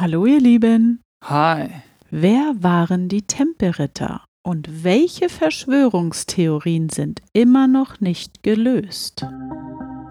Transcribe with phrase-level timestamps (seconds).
[0.00, 1.02] Hallo ihr Lieben.
[1.24, 1.68] Hi.
[2.10, 9.26] Wer waren die Tempelritter und welche Verschwörungstheorien sind immer noch nicht gelöst?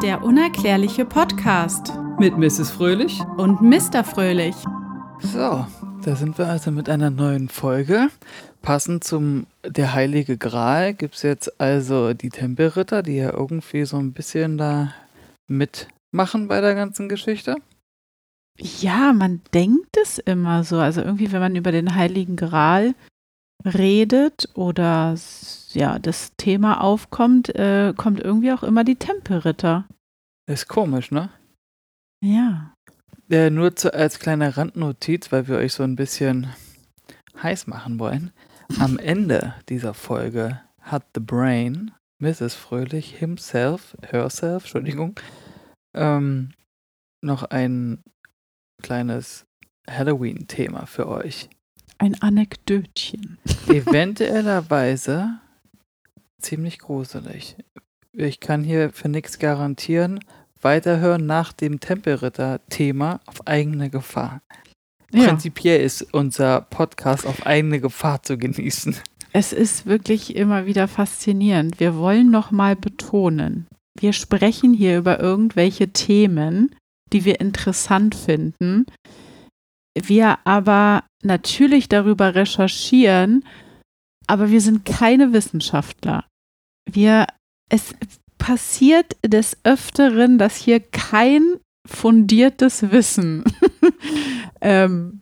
[0.03, 2.69] Der unerklärliche Podcast Mit Mrs.
[2.69, 3.19] Fröhlich.
[3.37, 4.03] und Mr.
[4.03, 4.53] Fröhlich.
[5.21, 5.65] So,
[6.05, 8.09] da sind wir also mit einer neuen Folge.
[8.61, 13.97] Passend zum Der Heilige Gral gibt es jetzt also die Tempelritter, die ja irgendwie so
[13.97, 14.93] ein bisschen da
[15.47, 17.55] mitmachen bei der ganzen Geschichte.
[18.59, 20.77] Ja, man denkt es immer so.
[20.77, 22.93] Also irgendwie, wenn man über den Heiligen Gral
[23.65, 25.15] redet oder
[25.71, 29.85] ja, das Thema aufkommt, äh, kommt irgendwie auch immer die Tempelritter.
[30.47, 31.29] Ist komisch, ne?
[32.23, 32.73] Ja.
[33.29, 36.47] Äh, nur zu, als kleine Randnotiz, weil wir euch so ein bisschen
[37.41, 38.31] heiß machen wollen.
[38.79, 42.55] Am Ende dieser Folge hat The Brain, Mrs.
[42.55, 45.19] Fröhlich, himself, herself, Entschuldigung,
[45.93, 46.51] ähm,
[47.21, 48.03] noch ein
[48.81, 49.45] kleines
[49.89, 51.49] Halloween-Thema für euch.
[51.97, 53.37] Ein Anekdötchen.
[53.67, 55.39] Eventuellerweise
[56.39, 57.57] ziemlich gruselig.
[58.13, 60.19] Ich kann hier für nichts garantieren.
[60.61, 64.41] Weiterhören nach dem Tempelritter-Thema auf eigene Gefahr.
[65.11, 65.27] Ja.
[65.27, 68.95] Prinzipiell ist unser Podcast auf eigene Gefahr zu genießen.
[69.31, 71.79] Es ist wirklich immer wieder faszinierend.
[71.79, 73.67] Wir wollen noch mal betonen,
[74.01, 76.75] wir sprechen hier über irgendwelche Themen,
[77.13, 78.85] die wir interessant finden.
[79.97, 83.43] Wir aber natürlich darüber recherchieren,
[84.27, 86.25] aber wir sind keine Wissenschaftler.
[86.89, 87.27] Wir,
[87.69, 87.95] es
[88.37, 93.43] passiert des Öfteren, dass hier kein fundiertes Wissen
[94.61, 95.21] ähm,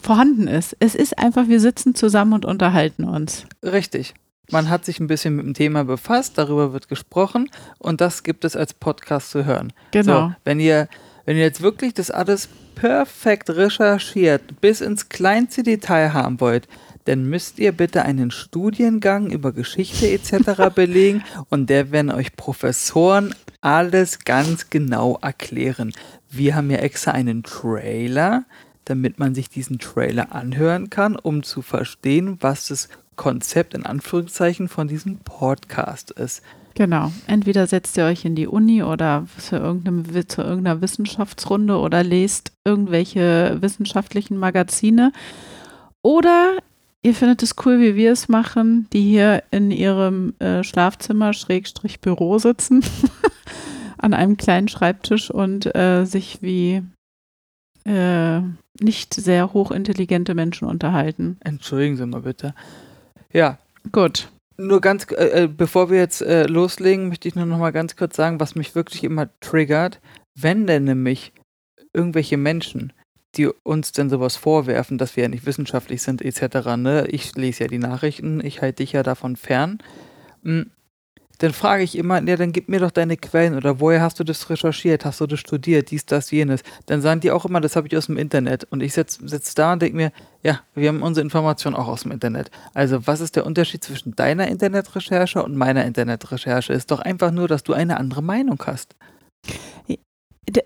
[0.00, 0.76] vorhanden ist.
[0.80, 3.46] Es ist einfach, wir sitzen zusammen und unterhalten uns.
[3.62, 4.14] Richtig.
[4.50, 8.44] Man hat sich ein bisschen mit dem Thema befasst, darüber wird gesprochen und das gibt
[8.44, 9.72] es als Podcast zu hören.
[9.90, 10.28] Genau.
[10.28, 10.88] So, wenn ihr,
[11.24, 16.68] wenn ihr jetzt wirklich das alles perfekt recherchiert, bis ins kleinste Detail haben wollt,
[17.04, 20.70] dann müsst ihr bitte einen Studiengang über Geschichte etc.
[20.74, 25.92] belegen und der werden euch Professoren alles ganz genau erklären.
[26.30, 28.44] Wir haben ja extra einen Trailer,
[28.84, 34.68] damit man sich diesen Trailer anhören kann, um zu verstehen, was das Konzept in Anführungszeichen
[34.68, 36.42] von diesem Podcast ist.
[36.74, 37.12] Genau.
[37.26, 39.56] Entweder setzt ihr euch in die Uni oder zu,
[40.26, 45.12] zu irgendeiner Wissenschaftsrunde oder lest irgendwelche wissenschaftlichen Magazine.
[46.02, 46.58] Oder
[47.02, 52.00] ihr findet es cool, wie wir es machen, die hier in ihrem äh, Schlafzimmer, Schrägstrich
[52.00, 52.84] Büro sitzen,
[53.98, 56.82] an einem kleinen Schreibtisch und äh, sich wie
[57.84, 58.40] äh,
[58.80, 61.36] nicht sehr hochintelligente Menschen unterhalten.
[61.40, 62.54] Entschuldigen Sie mal bitte.
[63.32, 63.58] Ja,
[63.92, 64.28] Gut.
[64.56, 67.96] Nur ganz, äh, äh, bevor wir jetzt äh, loslegen, möchte ich nur noch mal ganz
[67.96, 70.00] kurz sagen, was mich wirklich immer triggert,
[70.34, 71.32] wenn denn nämlich
[71.92, 72.92] irgendwelche Menschen,
[73.36, 77.06] die uns denn sowas vorwerfen, dass wir ja nicht wissenschaftlich sind etc., ne?
[77.08, 79.78] ich lese ja die Nachrichten, ich halte dich ja davon fern,
[80.44, 80.70] m,
[81.38, 84.24] dann frage ich immer, ja, dann gib mir doch deine Quellen oder woher hast du
[84.24, 86.62] das recherchiert, hast du das studiert, dies, das, jenes.
[86.86, 88.64] Dann sagen die auch immer, das habe ich aus dem Internet.
[88.70, 90.12] Und ich sitze sitz da und denke mir,
[90.42, 92.50] ja, wir haben unsere Informationen auch aus dem Internet.
[92.72, 96.72] Also was ist der Unterschied zwischen deiner Internetrecherche und meiner Internetrecherche?
[96.72, 98.94] Ist doch einfach nur, dass du eine andere Meinung hast.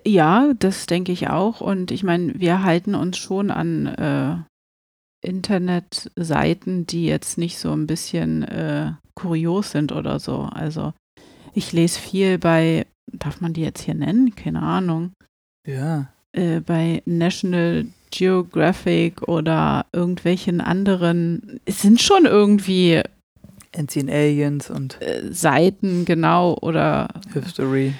[0.05, 1.61] Ja, das denke ich auch.
[1.61, 4.35] Und ich meine, wir halten uns schon an äh,
[5.27, 10.49] Internetseiten, die jetzt nicht so ein bisschen äh, kurios sind oder so.
[10.51, 10.93] Also
[11.53, 14.35] ich lese viel bei, darf man die jetzt hier nennen?
[14.35, 15.11] Keine Ahnung.
[15.67, 16.11] Ja.
[16.31, 21.59] Äh, bei National Geographic oder irgendwelchen anderen.
[21.65, 23.01] Es sind schon irgendwie
[23.75, 27.93] Ancient Aliens und äh, Seiten, genau, oder History.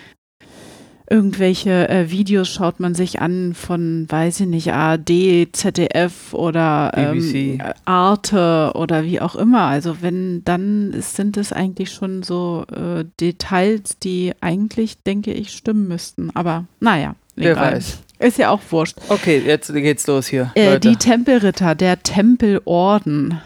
[1.09, 7.61] Irgendwelche äh, Videos schaut man sich an von, weiß ich nicht, ARD, ZDF oder ähm,
[7.85, 9.63] Arte oder wie auch immer.
[9.63, 15.51] Also wenn, dann ist, sind es eigentlich schon so äh, Details, die eigentlich, denke ich,
[15.51, 16.29] stimmen müssten.
[16.35, 17.73] Aber naja, Wer egal.
[17.73, 17.99] weiß.
[18.19, 18.97] Ist ja auch wurscht.
[19.07, 20.51] Okay, jetzt geht's los hier.
[20.55, 23.39] Äh, die Tempelritter, der Tempelorden.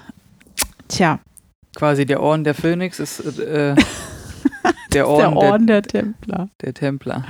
[0.87, 1.19] Tja,
[1.75, 3.75] Quasi der Orden der Phönix ist äh, der
[4.93, 6.49] der Orden, Orden der, Templer.
[6.61, 7.25] der, der Templer.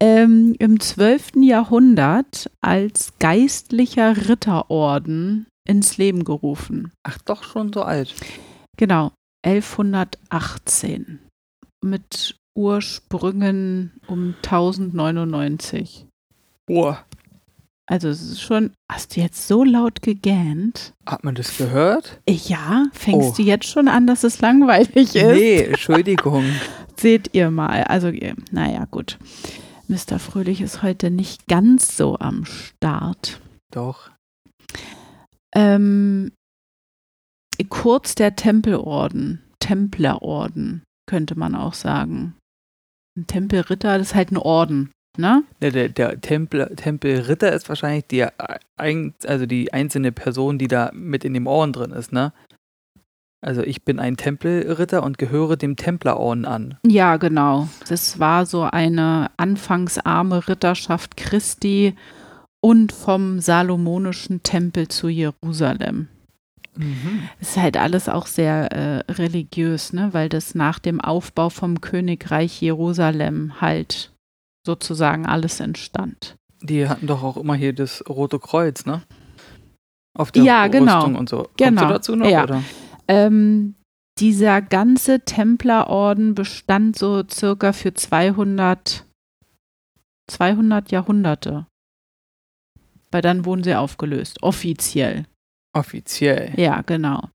[0.00, 1.32] Ähm, im 12.
[1.42, 6.92] Jahrhundert als geistlicher Ritterorden ins Leben gerufen.
[7.02, 8.14] Ach, doch schon so alt.
[8.76, 9.12] Genau,
[9.44, 11.18] 1118.
[11.84, 16.06] Mit Ursprüngen um 1099.
[16.66, 17.04] Boah.
[17.90, 20.92] Also es ist schon, hast du jetzt so laut gegähnt?
[21.06, 22.20] Hat man das gehört?
[22.26, 23.34] Äh, Ja, fängst Oh.
[23.36, 25.14] du jetzt schon an, dass es langweilig ist?
[25.14, 26.44] Nee, Entschuldigung.
[27.00, 27.84] Seht ihr mal.
[27.84, 28.12] Also,
[28.50, 29.18] naja, gut.
[29.88, 30.18] Mr.
[30.18, 33.40] Fröhlich ist heute nicht ganz so am Start.
[33.72, 34.10] Doch.
[35.54, 36.32] Ähm,
[37.70, 42.34] kurz der Tempelorden, Templerorden, könnte man auch sagen.
[43.16, 45.42] Ein Tempelritter, das ist halt ein Orden, ne?
[45.62, 48.26] Der, der, der Tempel, Tempelritter ist wahrscheinlich die,
[48.76, 52.34] ein, also die einzelne Person, die da mit in dem Orden drin ist, ne?
[53.40, 56.76] Also ich bin ein Tempelritter und gehöre dem Templerorden an.
[56.84, 57.68] Ja, genau.
[57.88, 61.94] Das war so eine anfangsarme Ritterschaft Christi
[62.60, 66.08] und vom Salomonischen Tempel zu Jerusalem.
[66.78, 67.28] Mhm.
[67.40, 70.10] ist halt alles auch sehr äh, religiös, ne?
[70.12, 74.12] weil das nach dem Aufbau vom Königreich Jerusalem halt
[74.64, 76.36] sozusagen alles entstand.
[76.62, 79.02] Die hatten doch auch immer hier das Rote Kreuz, ne?
[80.16, 80.98] Auf der Ja, genau.
[80.98, 81.48] Rüstung und so.
[81.56, 81.80] Genau.
[81.80, 82.28] Kommst du dazu noch?
[82.28, 82.44] Ja.
[82.44, 82.62] Oder?
[83.08, 83.74] Ähm,
[84.18, 89.06] dieser ganze Templerorden bestand so circa für 200,
[90.30, 91.66] 200 Jahrhunderte.
[93.10, 95.24] Weil dann wurden sie aufgelöst, offiziell.
[95.74, 96.52] Offiziell.
[96.58, 97.28] Ja, genau.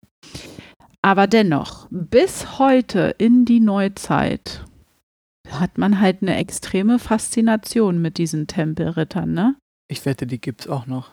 [1.02, 4.64] Aber dennoch, bis heute in die Neuzeit
[5.50, 9.56] hat man halt eine extreme Faszination mit diesen Tempelrittern, ne?
[9.90, 11.12] Ich wette, die gibt's auch noch.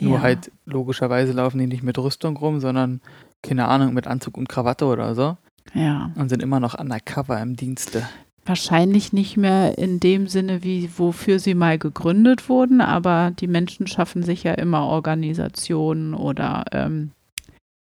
[0.00, 0.22] Nur Ja.
[0.22, 3.00] halt logischerweise laufen die nicht mit Rüstung rum, sondern,
[3.42, 5.36] keine Ahnung, mit Anzug und Krawatte oder so.
[5.74, 6.10] Ja.
[6.16, 8.08] Und sind immer noch undercover im Dienste.
[8.44, 13.86] Wahrscheinlich nicht mehr in dem Sinne, wie wofür sie mal gegründet wurden, aber die Menschen
[13.86, 17.12] schaffen sich ja immer Organisationen oder ähm,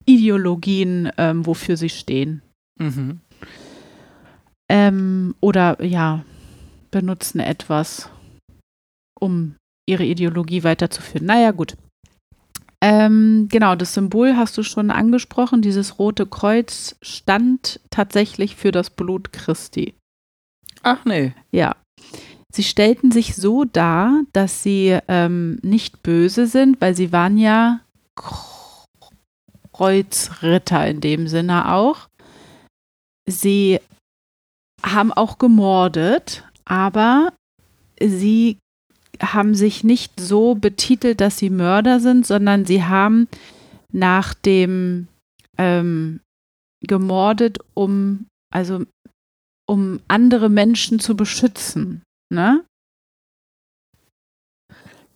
[0.06, 2.42] Ideologien, ähm, wofür sie stehen.
[2.78, 3.20] Mhm.
[4.70, 6.24] Ähm, oder ja,
[6.90, 8.10] benutzen etwas,
[9.20, 9.54] um
[9.86, 11.26] ihre Ideologie weiterzuführen.
[11.26, 11.76] Naja, gut.
[12.80, 15.62] Ähm, genau, das Symbol hast du schon angesprochen.
[15.62, 19.94] Dieses rote Kreuz stand tatsächlich für das Blut Christi.
[20.82, 21.34] Ach nee.
[21.50, 21.76] Ja.
[22.52, 27.80] Sie stellten sich so dar, dass sie ähm, nicht böse sind, weil sie waren ja
[29.72, 32.08] Kreuzritter in dem Sinne auch.
[33.28, 33.80] Sie
[34.82, 37.32] haben auch gemordet, aber
[38.00, 38.58] sie
[39.20, 43.28] haben sich nicht so betitelt, dass sie Mörder sind, sondern sie haben
[43.92, 45.08] nach dem
[45.56, 46.20] ähm,
[46.80, 48.84] gemordet, um also
[49.66, 52.02] um andere Menschen zu beschützen.
[52.32, 52.64] Ne?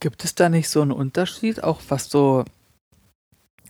[0.01, 2.45] Gibt es da nicht so einen Unterschied, auch was so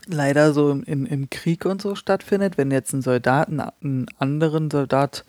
[0.07, 4.71] leider so im, im Krieg und so stattfindet, wenn jetzt ein Soldat einen, einen anderen
[4.71, 5.25] Soldat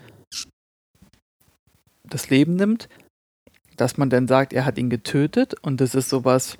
[2.03, 2.89] das Leben nimmt,
[3.75, 6.57] dass man dann sagt, er hat ihn getötet und das ist sowas,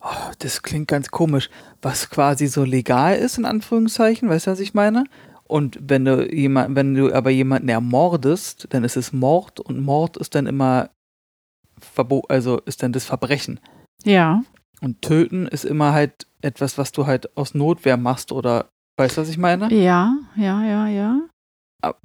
[0.00, 1.50] oh, das klingt ganz komisch,
[1.82, 5.04] was quasi so legal ist, in Anführungszeichen, weißt du, was ich meine?
[5.44, 10.16] Und wenn du jemand, wenn du aber jemanden ermordest, dann ist es Mord und Mord
[10.16, 10.90] ist dann immer
[11.78, 13.60] Verbo also ist dann das Verbrechen.
[14.04, 14.42] Ja.
[14.80, 19.22] Und töten ist immer halt etwas, was du halt aus Notwehr machst oder weißt du,
[19.22, 19.72] was ich meine?
[19.72, 21.20] Ja, ja, ja, ja.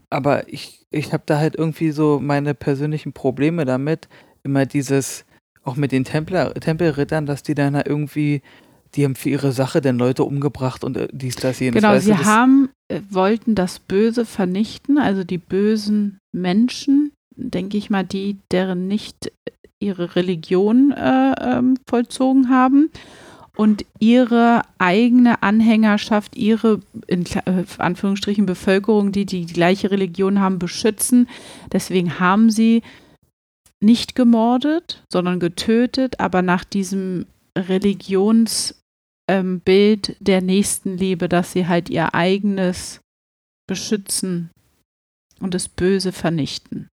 [0.10, 4.08] Aber ich, ich habe da halt irgendwie so meine persönlichen Probleme damit.
[4.44, 5.26] Immer dieses,
[5.64, 8.42] auch mit den Templer, Tempelrittern, dass die dann halt irgendwie,
[8.96, 11.82] die haben für ihre Sache dann Leute umgebracht und äh, dies, das, jenes.
[11.82, 17.78] Genau, weißt sie du, haben, äh, wollten das Böse vernichten, also die bösen Menschen, denke
[17.78, 22.90] ich mal, die, deren nicht äh, ihre Religion äh, ähm, vollzogen haben
[23.56, 31.28] und ihre eigene Anhängerschaft, ihre in äh, Anführungsstrichen Bevölkerung, die die gleiche Religion haben, beschützen.
[31.72, 32.82] Deswegen haben sie
[33.82, 37.26] nicht gemordet, sondern getötet, aber nach diesem
[37.58, 38.76] Religionsbild
[39.30, 39.62] ähm,
[40.20, 43.02] der Nächstenliebe, dass sie halt ihr eigenes
[43.68, 44.50] beschützen
[45.40, 46.90] und das Böse vernichten.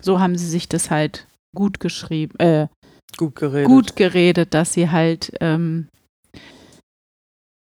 [0.00, 2.68] So haben sie sich das halt gut geschrieben, äh,
[3.16, 3.66] gut geredet.
[3.68, 5.88] gut geredet, dass sie halt, ähm,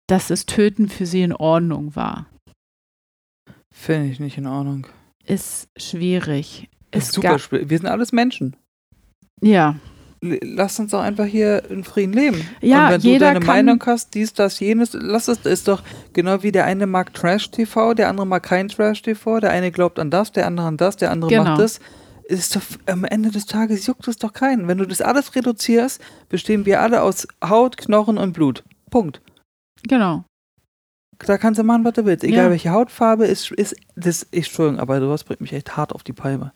[0.07, 2.27] dass das Töten für sie in Ordnung war.
[3.73, 4.87] Finde ich nicht in Ordnung.
[5.25, 6.69] Ist schwierig.
[6.91, 7.69] Ist Es super schwer.
[7.69, 8.55] Wir sind alles Menschen.
[9.41, 9.75] ja,
[10.19, 12.41] Lass uns doch einfach hier in Frieden leben.
[12.59, 15.83] Ja, Und wenn jeder du deine Meinung hast, dies, das, jenes, lass es, ist doch
[16.13, 20.09] genau wie der eine mag Trash-TV, der andere mag kein Trash-TV, der eine glaubt an
[20.09, 21.43] das, der andere an das, der andere Genau.
[21.43, 21.79] macht das.
[22.27, 24.67] Ist doch, am Ende des Tages juckt es doch keinen.
[24.67, 28.63] Wenn du das alles reduzierst, bestehen wir alle aus Haut, Knochen und Blut.
[28.89, 29.21] Punkt.
[29.87, 30.23] genau.
[31.25, 32.23] Da kannst du machen, was du willst.
[32.23, 32.49] Egal Ja.
[32.51, 36.53] welche Hautfarbe ist, ist das, Entschuldigung, aber sowas bringt mich echt hart auf die Palme.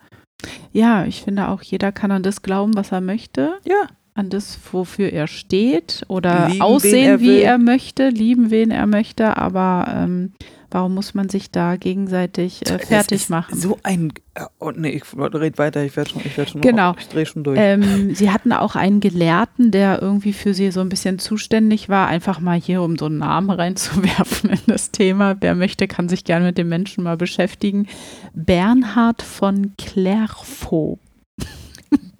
[0.71, 3.53] Ja, ich finde auch, jeder kann an das glauben, was er möchte.
[3.65, 3.87] Ja.
[4.13, 8.85] an das, wofür er steht oder Lieben, aussehen, er wie er möchte, lieben, wen er
[8.85, 10.33] möchte, aber ähm,
[10.71, 13.59] Warum muss man sich da gegenseitig äh, fertig machen?
[13.59, 14.13] So ein.
[14.35, 16.91] äh, Oh, nee, ich red weiter, ich werde schon, ich schon Genau.
[16.91, 17.59] noch, ich drehe schon durch.
[17.61, 22.07] Ähm, sie hatten auch einen Gelehrten, der irgendwie für sie so ein bisschen zuständig war,
[22.07, 25.35] einfach mal hier, um so einen Namen reinzuwerfen in das Thema.
[25.41, 27.87] Wer möchte, kann sich gerne mit dem Menschen mal beschäftigen.
[28.33, 30.99] Bernhard von Clairvaux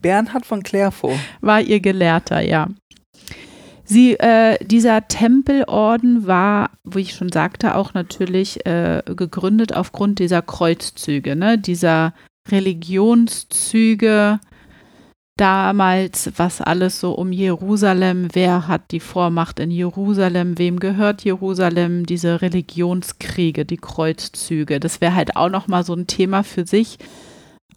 [0.01, 1.17] Bernhard von Clairvaux.
[1.41, 2.67] war ihr Gelehrter, ja.
[3.91, 10.41] Sie, äh, dieser Tempelorden war, wie ich schon sagte, auch natürlich äh, gegründet aufgrund dieser
[10.41, 11.57] Kreuzzüge, ne?
[11.57, 12.13] dieser
[12.49, 14.39] Religionszüge
[15.35, 22.05] damals, was alles so um Jerusalem, wer hat die Vormacht in Jerusalem, wem gehört Jerusalem,
[22.05, 24.79] diese Religionskriege, die Kreuzzüge.
[24.79, 26.97] Das wäre halt auch nochmal so ein Thema für sich.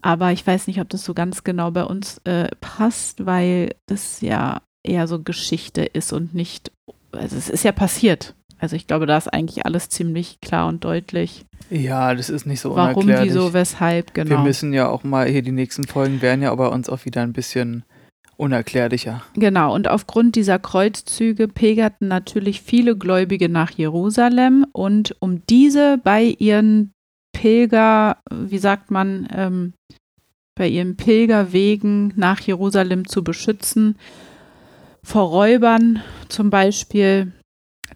[0.00, 4.20] Aber ich weiß nicht, ob das so ganz genau bei uns äh, passt, weil das
[4.20, 6.70] ja eher so Geschichte ist und nicht,
[7.12, 8.34] also es ist ja passiert.
[8.58, 11.44] Also ich glaube, da ist eigentlich alles ziemlich klar und deutlich.
[11.70, 13.34] Ja, das ist nicht so Warum, unerklärlich.
[13.34, 14.42] wieso, weshalb, Wir genau.
[14.42, 17.32] müssen ja auch mal hier die nächsten Folgen werden ja bei uns auch wieder ein
[17.32, 17.84] bisschen
[18.36, 19.22] unerklärlicher.
[19.34, 26.22] Genau, und aufgrund dieser Kreuzzüge pilgerten natürlich viele Gläubige nach Jerusalem und um diese bei
[26.38, 26.92] ihren
[27.32, 29.72] Pilger, wie sagt man, ähm,
[30.56, 33.96] bei ihren Pilgerwegen nach Jerusalem zu beschützen,
[35.04, 37.32] vor Räubern zum Beispiel,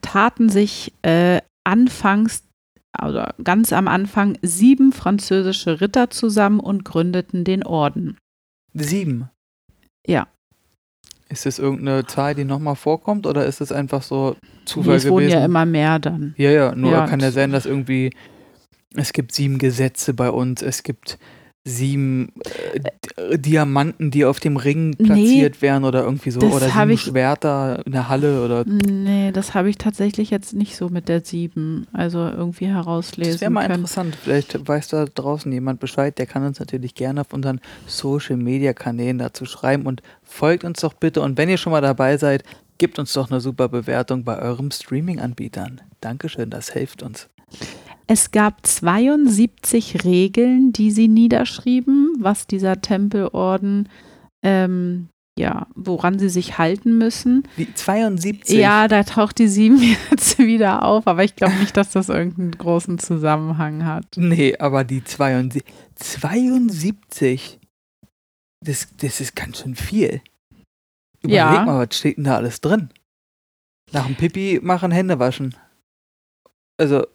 [0.02, 2.44] taten sich äh, anfangs,
[3.02, 8.16] oder ganz am Anfang, sieben französische Ritter zusammen und gründeten den Orden.
[8.74, 9.28] Sieben.
[10.06, 10.28] Ja.
[11.28, 15.04] Ist das irgendeine Zahl, die nochmal vorkommt oder ist es einfach so Nee, Zufall es
[15.08, 15.38] wurden gewesen?
[15.38, 16.34] ja immer mehr dann.
[16.38, 18.10] ja, ja, nur Ja, kann ja sein, dass irgendwie
[18.94, 21.18] es gibt sieben Gesetze bei uns, es gibt
[21.68, 22.32] sieben
[22.74, 26.90] äh, D- Diamanten, die auf dem Ring Nee, platziert werden oder irgendwie so oder sieben
[26.90, 31.08] ich- Schwerter in der Halle oder Nee, das habe ich tatsächlich jetzt nicht so mit
[31.08, 33.74] der 7, also irgendwie herauslesen Das wäre mal können.
[33.74, 34.16] interessant.
[34.22, 36.18] Vielleicht weiß da draußen jemand Bescheid.
[36.18, 40.80] Der kann uns natürlich gerne auf unseren Social Media Kanälen dazu schreiben und folgt uns
[40.80, 41.20] doch bitte.
[41.22, 42.44] Und wenn ihr schon mal dabei seid,
[42.78, 45.80] gebt uns doch eine super Bewertung bei eurem Streaming-Anbietern.
[46.00, 47.28] Dankeschön, das hilft uns.
[48.10, 53.88] Es gab 72 Regeln, die sie niederschrieben, was dieser Tempelorden,
[54.42, 57.46] ähm, ja, woran sie sich halten müssen.
[57.56, 58.56] Wie 72.
[58.58, 59.78] Ja, da taucht die 7
[60.10, 64.06] jetzt wieder auf, aber ich glaube nicht, dass das irgendeinen großen Zusammenhang hat.
[64.16, 65.62] Nee, aber die 72.
[65.96, 67.58] 72.
[68.64, 70.22] Das, das ist ganz schön viel.
[71.22, 71.64] Überleg Ja.
[71.64, 72.88] mal, was steht denn da alles drin?
[73.92, 75.54] Nach dem Pipi machen, Hände waschen.
[76.78, 77.06] Also,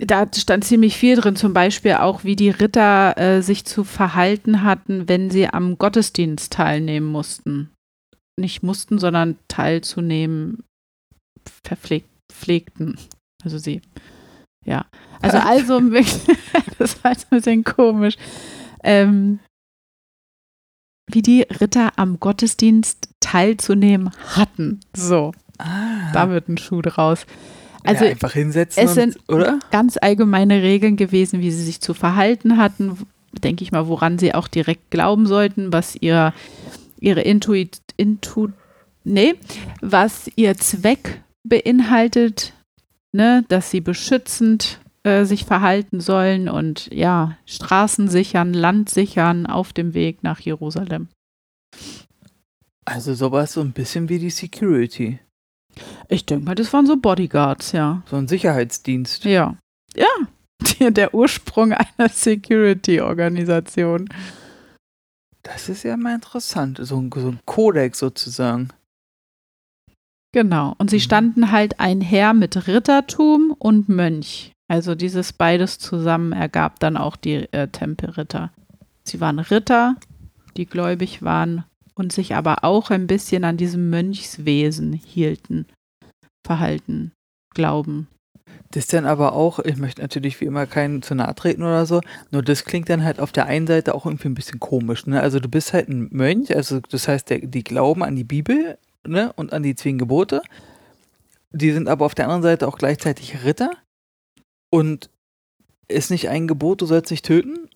[0.00, 4.62] Da stand ziemlich viel drin, zum Beispiel auch, wie die Ritter äh, sich zu verhalten
[4.62, 7.70] hatten, wenn sie am Gottesdienst teilnehmen mussten.
[8.38, 10.62] Nicht mussten, sondern teilzunehmen
[11.64, 12.98] verpflegt, pflegten.
[13.42, 13.82] Also sie.
[14.64, 14.86] Ja.
[15.22, 15.80] Also, also
[16.78, 18.16] das war jetzt ein bisschen komisch.
[18.84, 19.40] Ähm,
[21.10, 24.80] wie die Ritter am Gottesdienst teilzunehmen hatten.
[24.94, 27.26] So, ah, da wird ein Schuh draus.
[27.88, 29.58] Also ja, einfach hinsetzen, es und, sind oder?
[29.70, 32.98] ganz allgemeine Regeln gewesen, wie sie sich zu verhalten hatten,
[33.32, 36.32] denke ich mal, woran sie auch direkt glauben sollten, was ihr,
[37.00, 38.48] ihre Intuit, Intu,
[39.04, 39.34] nee,
[39.80, 42.52] was ihr Zweck beinhaltet,
[43.12, 49.72] ne, dass sie beschützend äh, sich verhalten sollen und ja, Straßen sichern, Land sichern auf
[49.72, 51.08] dem Weg nach Jerusalem.
[52.84, 55.20] Also sowas so ein bisschen wie die Security.
[56.08, 58.02] Ich denke mal, das waren so Bodyguards, ja.
[58.10, 59.24] So ein Sicherheitsdienst.
[59.24, 59.56] Ja.
[59.94, 60.06] Ja.
[60.90, 64.08] Der- Ursprung einer Security-Organisation.
[65.42, 66.78] Das ist ja mal interessant.
[66.82, 68.68] So ein, so ein Kodex sozusagen.
[70.32, 70.74] Genau.
[70.78, 71.00] Und sie Mhm.
[71.00, 74.52] standen halt einher mit Rittertum und Mönch.
[74.70, 78.52] Also dieses beides zusammen ergab dann auch die äh, Tempelritter.
[79.04, 79.96] Sie waren Ritter,
[80.58, 81.64] die gläubig waren
[81.98, 85.66] und sich aber auch ein bisschen an diesem Mönchswesen hielten,
[86.46, 87.12] verhalten,
[87.54, 88.08] glauben.
[88.70, 92.00] Das dann aber auch, ich möchte natürlich wie immer keinen zu nahe treten oder so,
[92.30, 95.06] nur das klingt dann halt auf der einen Seite auch irgendwie ein bisschen komisch.
[95.06, 95.20] Ne?
[95.20, 98.78] Also du bist halt ein Mönch, also das heißt, der, die glauben an die Bibel
[99.06, 99.32] ne?
[99.34, 100.42] und an die zehn Gebote.
[101.50, 103.70] Die sind aber auf der anderen Seite auch gleichzeitig Ritter.
[104.70, 105.08] Und
[105.88, 107.70] ist nicht ein Gebot, du sollst nicht töten?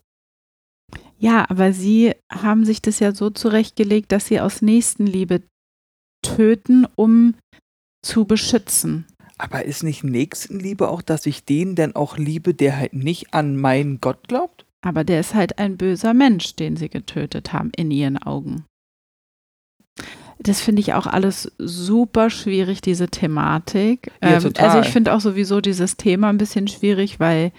[1.22, 5.42] Ja, aber sie haben sich das ja so zurechtgelegt, dass sie aus Nächstenliebe
[6.26, 7.34] töten, um
[8.04, 9.06] zu beschützen.
[9.38, 13.56] Aber ist nicht Nächstenliebe auch, dass ich den denn auch liebe, der halt nicht an
[13.56, 14.66] meinen Gott glaubt?
[14.84, 18.64] Aber der ist halt ein böser Mensch, den sie getötet haben, in ihren Augen.
[20.40, 24.10] Das finde ich auch alles super schwierig, diese Thematik.
[24.20, 27.52] Ja, ähm, also ich finde auch sowieso dieses Thema ein bisschen schwierig, weil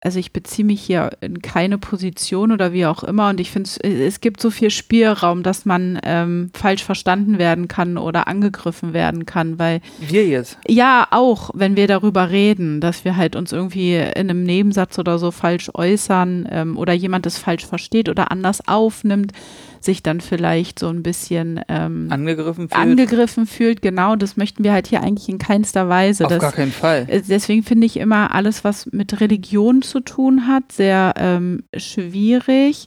[0.00, 3.68] also ich beziehe mich hier in keine Position oder wie auch immer und ich finde,
[3.82, 9.26] es gibt so viel Spielraum, dass man ähm, falsch verstanden werden kann oder angegriffen werden
[9.26, 10.56] kann, weil Wir jetzt.
[10.68, 15.18] ja auch, wenn wir darüber reden, dass wir halt uns irgendwie in einem Nebensatz oder
[15.18, 19.32] so falsch äußern ähm, oder jemand es falsch versteht oder anders aufnimmt,
[19.80, 22.74] sich dann vielleicht so ein bisschen ähm, Angegriffen fühlt.
[22.80, 23.82] angegriffen fühlt.
[23.82, 26.24] Genau, das möchten wir halt hier eigentlich in keinster Weise.
[26.24, 27.06] Auf das, gar keinen Fall.
[27.08, 32.86] äh, Deswegen finde ich immer alles, was mit Religion zu tun hat, sehr ähm, schwierig.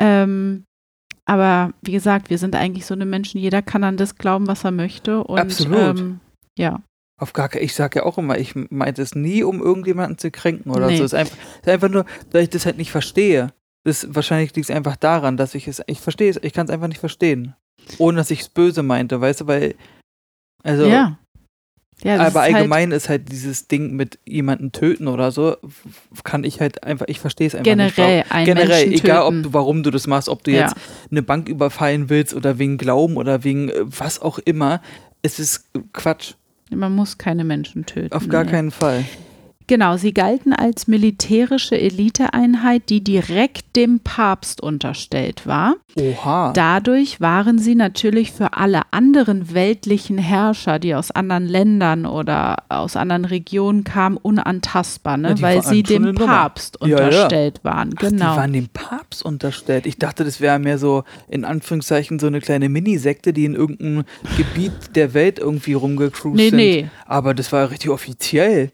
[0.00, 0.64] Ähm,
[1.26, 4.64] aber wie gesagt, wir sind eigentlich so eine Menschen, jeder kann an das glauben, was
[4.64, 5.24] er möchte.
[5.24, 5.98] Und, Absolut.
[5.98, 6.20] Ähm,
[6.58, 6.80] ja,
[7.18, 10.30] Auf gar keinen Ich sage ja auch immer, ich meinte es nie, um irgendjemanden zu
[10.30, 10.98] kränken oder Nee.
[10.98, 11.04] so.
[11.04, 13.52] Es ist einfach, es ist einfach nur, dass ich das halt nicht verstehe.
[13.84, 16.72] Das wahrscheinlich liegt es einfach daran, dass ich es, ich verstehe es, ich kann es
[16.72, 17.54] einfach nicht verstehen.
[17.98, 19.74] Ohne dass ich es böse meinte, weißt du, weil,
[20.62, 21.18] also, ja.
[22.02, 25.56] ja aber ist allgemein ist halt dieses Ding mit jemanden töten oder so,
[26.24, 27.96] kann ich halt einfach, ich verstehe es halt einfach nicht.
[27.96, 30.62] generell ein Generell, Menschen egal ob du, warum du das machst, ob du Ja.
[30.62, 30.76] jetzt
[31.10, 34.80] eine Bank überfallen willst oder wegen Glauben oder wegen äh, was auch immer,
[35.20, 36.34] es ist Quatsch.
[36.70, 38.14] Man muss keine Menschen töten.
[38.14, 38.50] Auf gar nee.
[38.50, 39.04] keinen Fall.
[39.66, 45.76] Genau, sie galten als militärische Eliteeinheit, die direkt dem Papst unterstellt war.
[45.96, 46.52] Oha.
[46.52, 52.94] Dadurch waren sie natürlich für alle anderen weltlichen Herrscher, die aus anderen Ländern oder aus
[52.94, 55.30] anderen Regionen kamen, unantastbar, ne?
[55.30, 56.26] Ja, weil sie dem Nummer.
[56.26, 57.04] Papst Ja, ja.
[57.04, 57.94] unterstellt waren.
[57.96, 58.32] Ach, Genau.
[58.32, 59.86] Die waren dem Papst unterstellt.
[59.86, 64.04] Ich dachte, das wäre mehr so, in Anführungszeichen, so eine kleine Minisekte, die in irgendeinem
[64.36, 66.56] Gebiet der Welt irgendwie rumgecruised nee, sind.
[66.56, 66.88] nee.
[67.06, 68.70] Aber das war richtig offiziell.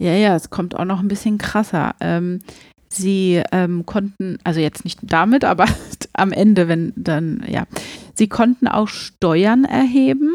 [0.00, 1.94] Ja, ja, es kommt auch noch ein bisschen krasser.
[2.00, 2.38] Ähm,
[2.88, 5.66] sie ähm, konnten, also jetzt nicht damit, aber
[6.14, 7.66] am Ende, wenn dann, ja,
[8.14, 10.32] sie konnten auch Steuern erheben,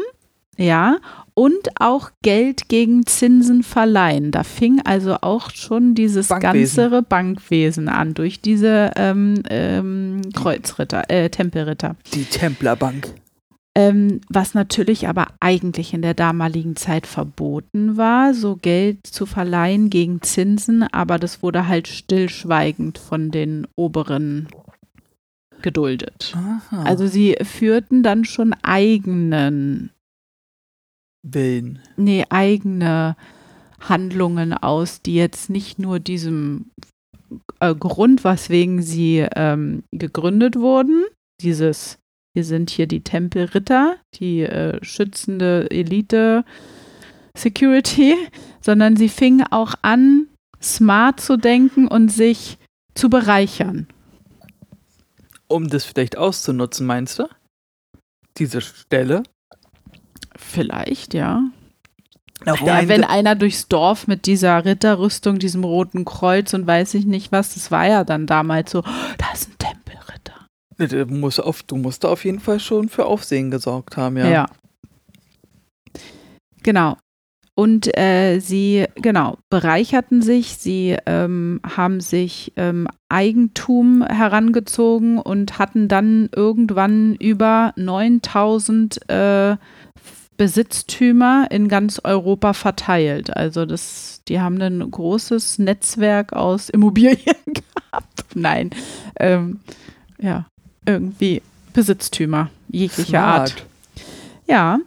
[0.56, 0.98] ja,
[1.34, 4.30] und auch Geld gegen Zinsen verleihen.
[4.30, 6.76] Da fing also auch schon dieses Bankwesen.
[6.76, 11.96] ganze Bankwesen an, durch diese ähm, ähm, Kreuzritter, äh, Tempelritter.
[12.14, 13.12] Die Templerbank.
[13.76, 19.90] Ähm, was natürlich aber eigentlich in der damaligen Zeit verboten war, so Geld zu verleihen
[19.90, 24.48] gegen Zinsen, aber das wurde halt stillschweigend von den Oberen
[25.60, 26.34] geduldet.
[26.34, 26.84] Aha.
[26.84, 29.90] Also sie führten dann schon eigenen,
[31.22, 31.80] Willen.
[31.98, 33.14] nee, eigene
[33.78, 36.70] Handlungen aus, die jetzt nicht nur diesem
[37.60, 41.04] äh, Grund, weswegen sie ähm, gegründet wurden,
[41.42, 41.98] dieses
[42.36, 46.44] wir sind hier die Tempelritter, die äh, schützende Elite
[47.34, 48.14] Security,
[48.60, 50.28] sondern sie fingen auch an,
[50.62, 52.58] smart zu denken und sich
[52.94, 53.88] zu bereichern.
[55.48, 57.24] Um das vielleicht auszunutzen, meinst du?
[58.36, 59.22] Diese Stelle?
[60.36, 61.42] Vielleicht, ja.
[62.44, 67.06] Auf Ja, wenn einer durchs Dorf mit dieser Ritterrüstung, diesem roten Kreuz und weiß ich
[67.06, 69.75] nicht was, das war ja dann damals so, "Oh, da ist ein Tempelritter.
[70.78, 74.16] Ne, Du musst, auf, du musst da auf jeden Fall schon für Aufsehen gesorgt haben,
[74.16, 74.28] ja.
[74.28, 74.46] Ja.
[76.62, 76.96] Genau.
[77.58, 85.88] Und äh, sie, genau, bereicherten sich, sie ähm, haben sich ähm, Eigentum herangezogen und hatten
[85.88, 89.56] dann irgendwann über 9000 äh,
[90.36, 93.34] Besitztümer in ganz Europa verteilt.
[93.34, 98.26] Also das, die haben ein großes Netzwerk aus Immobilien gehabt.
[98.34, 98.68] Nein,
[99.18, 99.60] ähm,
[100.20, 100.46] ja,
[100.86, 103.50] irgendwie Besitztümer jeglicher Art.
[103.50, 103.66] Smart.
[104.48, 104.78] Ja.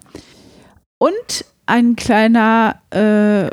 [0.98, 3.50] Und ein kleiner, äh,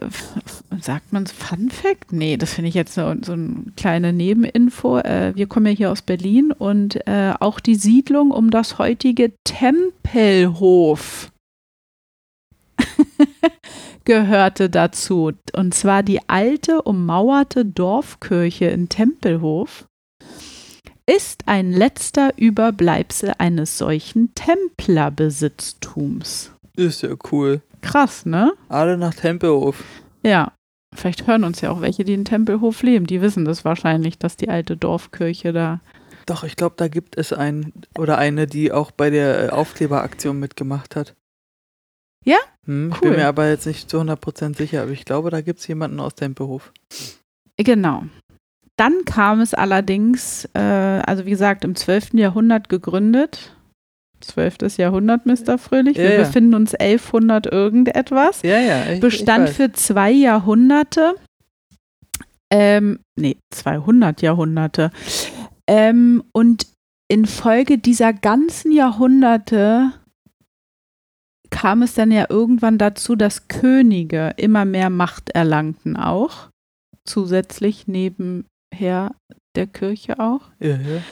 [0.80, 2.12] sagt man Fun Fact?
[2.12, 4.98] Nee, das finde ich jetzt so, so eine kleine Nebeninfo.
[4.98, 9.32] Äh, wir kommen ja hier aus Berlin und äh, auch die Siedlung um das heutige
[9.44, 11.30] Tempelhof
[14.04, 15.32] gehörte dazu.
[15.54, 19.86] Und zwar die alte, ummauerte Dorfkirche in Tempelhof
[21.06, 26.52] ist ein letzter Überbleibsel eines solchen Templerbesitztums.
[26.76, 27.62] Ist ja cool.
[27.80, 28.52] Krass, ne?
[28.68, 29.82] Alle nach Tempelhof.
[30.24, 30.52] Ja.
[30.94, 33.06] Vielleicht hören uns ja auch welche, die in Tempelhof leben.
[33.06, 35.80] Die wissen das wahrscheinlich, dass die alte Dorfkirche da.
[36.26, 40.38] Doch, ich glaube, da gibt es einen oder eine, die auch bei der äh, Aufkleberaktion
[40.40, 41.14] mitgemacht hat.
[42.24, 42.38] Ja?
[42.64, 43.10] Hm, Ich Cool.
[43.10, 46.00] bin mir aber jetzt nicht zu 100% sicher, aber ich glaube, da gibt es jemanden
[46.00, 46.72] aus Tempelhof.
[47.58, 48.04] Genau.
[48.76, 52.14] Dann kam es allerdings, äh, also wie gesagt, im 12.
[52.14, 53.56] Jahrhundert gegründet.
[54.20, 54.76] 12.
[54.78, 55.58] Jahrhundert, Mr.
[55.58, 55.96] Fröhlich.
[55.96, 56.18] Wir Ja, ja.
[56.18, 58.42] befinden uns 1100 irgendetwas.
[58.42, 58.92] Ja, ja.
[58.92, 61.14] Ich, Bestand ich für zwei Jahrhunderte.
[62.50, 64.90] Ähm, nee, 200 Jahrhunderte.
[65.66, 66.66] Ähm, und
[67.08, 69.92] infolge dieser ganzen Jahrhunderte
[71.50, 76.48] kam es dann ja irgendwann dazu, dass Könige immer mehr Macht erlangten auch.
[77.04, 77.86] Zusätzlich
[78.76, 79.14] nebenher
[79.54, 80.42] der Kirche auch.
[80.60, 81.02] Ja, ja.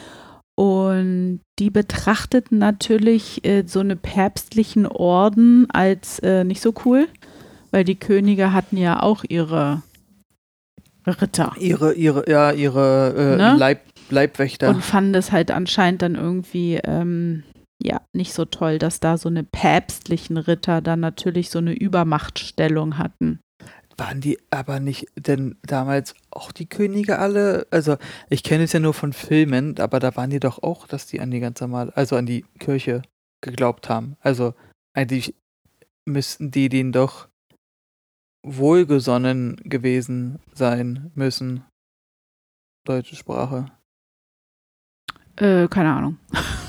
[0.57, 7.07] Und die betrachteten natürlich äh, so eine päpstlichen Orden als äh, nicht so cool,
[7.71, 9.81] weil die Könige hatten ja auch ihre
[11.05, 11.53] Ritter.
[11.59, 13.55] Ihre, ihre, ja, ihre äh, Ne?
[13.57, 14.69] Leib, Leibwächter.
[14.69, 17.43] Und fanden es halt anscheinend dann irgendwie ähm,
[17.83, 22.97] ja nicht so toll, dass da so eine päpstlichen Ritter dann natürlich so eine Übermachtstellung
[22.97, 23.39] hatten.
[23.97, 27.65] Waren die aber nicht denn damals auch die Könige alle?
[27.71, 27.97] Also,
[28.29, 31.21] ich kenne es ja nur von Filmen, aber da waren die doch auch, dass die
[31.21, 33.03] an die ganz normal, also an die Kirche
[33.41, 34.17] geglaubt haben.
[34.19, 34.53] Also,
[34.93, 35.33] eigentlich
[36.05, 37.29] müssten die denen doch
[38.43, 41.63] wohlgesonnen gewesen sein müssen.
[42.85, 43.65] Deutsche Sprache.
[45.37, 46.17] Äh, keine Ahnung.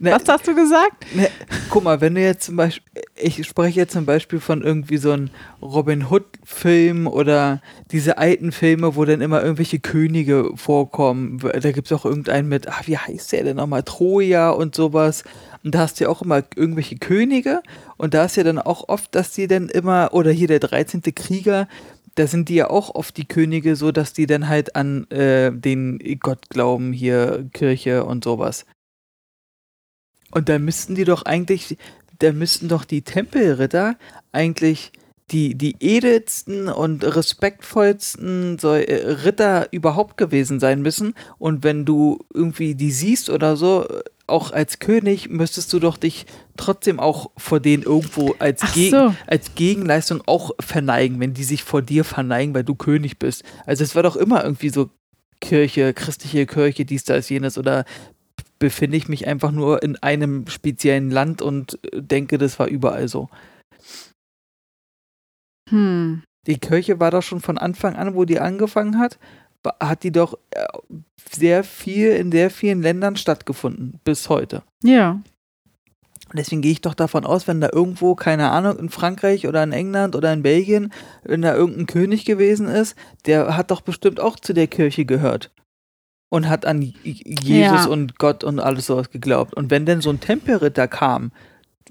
[0.00, 1.06] Ne, Was hast du gesagt?
[1.16, 1.28] Ne,
[1.70, 5.10] guck mal, wenn du jetzt zum Beispiel, ich spreche jetzt zum Beispiel von irgendwie so
[5.10, 5.30] einem
[5.60, 11.38] Robin Hood-Film oder diese alten Filme, wo dann immer irgendwelche Könige vorkommen.
[11.38, 13.82] Da gibt es auch irgendeinen mit, ach, wie heißt der denn nochmal?
[13.82, 15.24] Troja und sowas.
[15.64, 17.62] Und da hast du ja auch immer irgendwelche Könige
[17.96, 21.02] und da ist ja dann auch oft, dass die dann immer, oder hier der 13.
[21.16, 21.66] Krieger,
[22.14, 25.50] da sind die ja auch oft die Könige so, dass die dann halt an äh,
[25.52, 28.64] den Gott glauben, hier Kirche und sowas.
[30.30, 31.76] Und da müssten die doch eigentlich,
[32.18, 33.96] da müssten doch die Tempelritter
[34.32, 34.92] eigentlich
[35.30, 41.14] die, die edelsten und respektvollsten äh, Ritter überhaupt gewesen sein müssen.
[41.38, 43.86] Und wenn du irgendwie die siehst oder so,
[44.26, 49.14] auch als König, müsstest du doch dich trotzdem auch vor denen irgendwo als, so.
[49.26, 53.42] als Gegenleistung auch verneigen, wenn die sich vor dir verneigen, weil du König bist.
[53.66, 54.90] Also es war doch immer irgendwie so
[55.40, 57.84] Kirche, christliche Kirche, dies, das, jenes oder
[58.58, 63.08] befinde ich mich einfach nur in einem speziellen Land und äh, denke, das war überall
[63.08, 63.28] so.
[65.70, 66.22] Hm.
[66.46, 69.18] Die Kirche war doch schon von Anfang an, wo die angefangen hat,
[69.80, 70.64] hat die doch äh,
[71.30, 74.62] sehr viel in sehr vielen Ländern stattgefunden, bis heute.
[74.82, 75.20] Ja.
[76.32, 79.72] Deswegen gehe ich doch davon aus, wenn da irgendwo, keine Ahnung, in Frankreich oder in
[79.72, 80.92] England oder in Belgien,
[81.22, 85.50] wenn da irgendein König gewesen ist, der hat doch bestimmt auch zu der Kirche gehört.
[86.30, 87.86] Und hat an Jesus Ja.
[87.86, 89.54] und Gott und alles sowas geglaubt.
[89.54, 91.32] Und wenn denn so ein Tempelritter kam,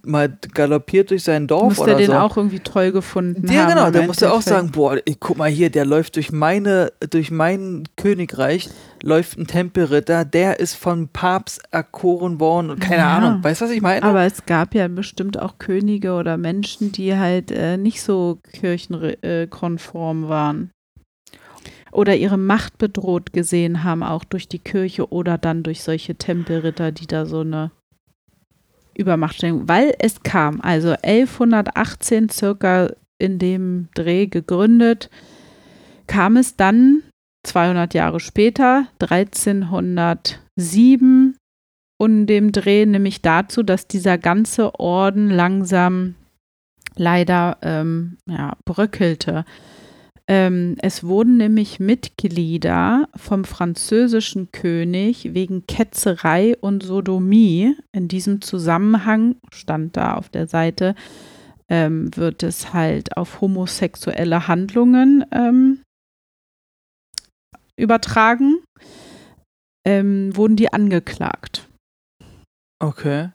[0.04, 2.18] mal galoppiert durch sein Dorf Muss oder der den so.
[2.20, 3.70] auch irgendwie toll gefunden Ja, haben.
[3.70, 4.56] genau, im der musste auch Endeffekt.
[4.56, 8.70] sagen, boah, ey, guck mal hier, der läuft durch meine, durch mein Königreich,
[9.04, 13.18] läuft ein Tempelritter, der ist vom Papst erkoren worden und keine Ja.
[13.18, 14.04] Ahnung, weißt du, was ich meine?
[14.04, 20.30] Aber es gab ja bestimmt auch Könige oder Menschen, die halt äh, nicht so kirchenkonform
[20.30, 20.72] waren.
[21.98, 26.92] Oder ihre Macht bedroht gesehen haben, auch durch die Kirche oder dann durch solche Tempelritter,
[26.92, 27.72] die da so eine
[28.96, 35.10] Übermachtstellung, weil es kam, also 1118 circa in dem Dreh gegründet,
[36.06, 37.02] kam es dann
[37.44, 41.36] 200 Jahre später, 1307,
[42.00, 46.14] und dem Dreh nämlich dazu, dass dieser ganze Orden langsam
[46.96, 49.46] leider ähm, ja, bröckelte.
[50.30, 57.76] Ähm, es wurden nämlich Mitglieder vom französischen König wegen Ketzerei und Sodomie.
[57.94, 60.96] In diesem Zusammenhang stand da auf der Seite,
[61.70, 65.82] ähm, wird es halt auf homosexuelle Handlungen ähm,
[67.78, 68.60] übertragen,
[69.86, 71.70] ähm, wurden die angeklagt.
[72.80, 73.30] Okay.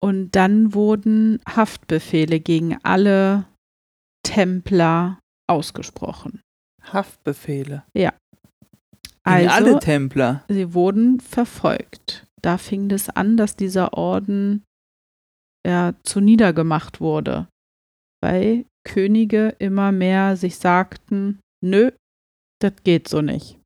[0.00, 3.46] Und dann wurden Haftbefehle gegen alle
[4.22, 6.40] Templer ausgesprochen.
[6.82, 7.84] Haftbefehle.
[7.94, 8.14] Ja.
[9.24, 10.44] Also, alle Templer.
[10.48, 12.26] sie wurden verfolgt.
[12.40, 14.64] Da fing es an, dass dieser Orden
[15.66, 17.48] ja, zu niedergemacht wurde,
[18.22, 21.90] weil Könige immer mehr sich sagten, nö,
[22.60, 23.58] das geht so nicht.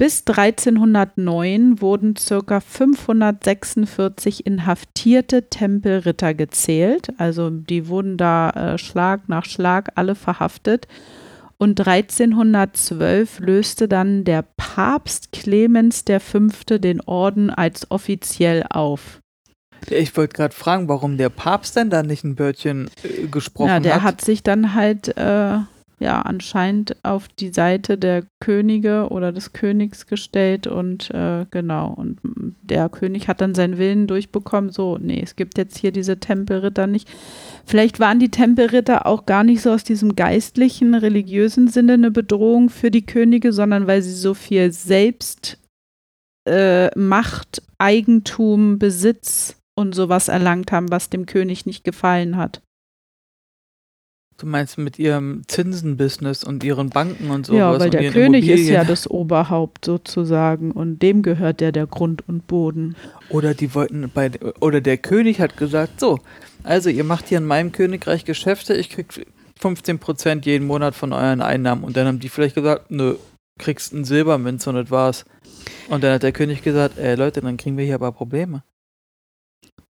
[0.00, 2.60] Bis 1309 wurden ca.
[2.60, 7.12] 546 inhaftierte Tempelritter gezählt.
[7.18, 10.88] Also die wurden da äh, Schlag nach Schlag alle verhaftet.
[11.58, 16.78] Und 1312 löste dann der Papst Clemens V.
[16.78, 19.20] den Orden als offiziell auf.
[19.90, 23.80] Ich wollte gerade fragen, warum der Papst denn da nicht ein Wörtchen äh, gesprochen Ja,
[23.80, 24.02] der hat.
[24.02, 25.58] hat sich dann halt äh,
[26.00, 32.18] ja anscheinend auf die Seite der Könige oder des Königs gestellt und äh, genau und
[32.62, 34.70] der König hat dann seinen Willen durchbekommen.
[34.70, 37.08] So, nee, es gibt jetzt hier diese Tempelritter nicht.
[37.66, 42.70] Vielleicht waren die Tempelritter auch gar nicht so aus diesem geistlichen, religiösen Sinne eine Bedrohung
[42.70, 45.58] für die Könige, sondern weil sie so viel Selbst
[46.48, 52.62] äh, Macht, Eigentum, Besitz und sowas erlangt haben, was dem König nicht gefallen hat.
[54.40, 57.58] Du meinst mit ihrem Zinsenbusiness und ihren Banken und sowas?
[57.58, 62.26] ja, weil der König ist ja das Oberhaupt sozusagen und dem gehört ja der Grund
[62.26, 62.96] und Boden.
[63.28, 66.20] Oder die wollten bei oder der König hat gesagt, so,
[66.62, 69.26] also ihr macht hier in meinem Königreich Geschäfte, ich krieg
[69.60, 71.84] 15% jeden Monat von euren Einnahmen.
[71.84, 73.16] Und dann haben die vielleicht gesagt, nö,
[73.58, 75.26] kriegst einen Silbermünze und das war's.
[75.90, 78.64] Und dann hat der König gesagt, ey Leute, dann kriegen wir hier aber Probleme.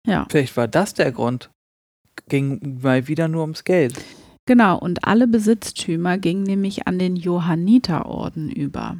[0.06, 0.24] Ja.
[0.30, 1.50] Vielleicht war das der Grund.
[2.28, 3.94] Ging mal wieder nur ums Geld.
[4.46, 8.98] Genau, und alle Besitztümer gingen nämlich an den Johanniterorden über.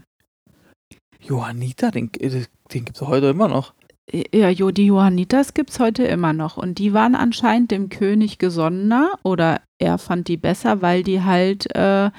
[1.20, 3.72] Johanniter, den, den gibt's doch heute immer noch.
[4.12, 6.56] Ja, jo, die Johanniters gibt es heute immer noch.
[6.56, 11.74] Und die waren anscheinend dem König gesonnener oder er fand die besser, weil die halt
[11.74, 12.10] äh,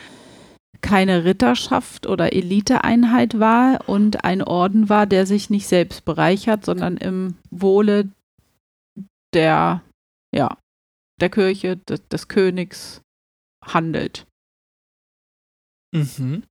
[0.81, 6.97] keine Ritterschaft oder Eliteeinheit war und ein Orden war, der sich nicht selbst bereichert, sondern
[6.97, 8.09] im Wohle
[9.33, 9.81] der,
[10.33, 10.57] ja,
[11.19, 13.01] der Kirche, des, des Königs
[13.67, 14.25] handelt.
[15.93, 16.43] Mhm.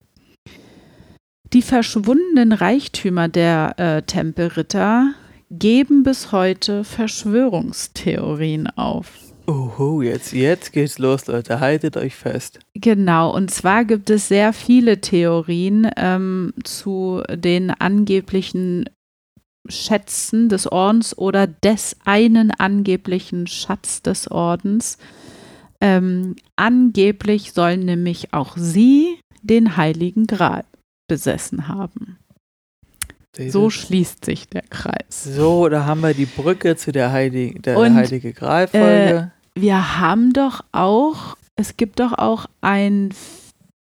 [1.52, 5.14] Die verschwundenen Reichtümer der äh, Tempelritter
[5.50, 9.12] geben bis heute Verschwörungstheorien auf.
[9.46, 11.60] Oho, jetzt, jetzt geht's los, Leute.
[11.60, 12.58] Haltet euch fest.
[12.74, 18.90] Genau, und zwar gibt es sehr viele Theorien ähm, zu den angeblichen
[19.68, 24.98] Schätzen des Ordens oder des einen angeblichen Schatz des Ordens.
[25.80, 30.64] Ähm, angeblich sollen nämlich auch sie den Heiligen Gral
[31.08, 32.18] besessen haben.
[33.48, 35.24] So schließt sich der Kreis.
[35.24, 39.30] So, da haben wir die Brücke zu der, Heilig der Und, Heilige Gral-Folge.
[39.54, 43.12] Wir haben doch auch, es gibt doch auch einen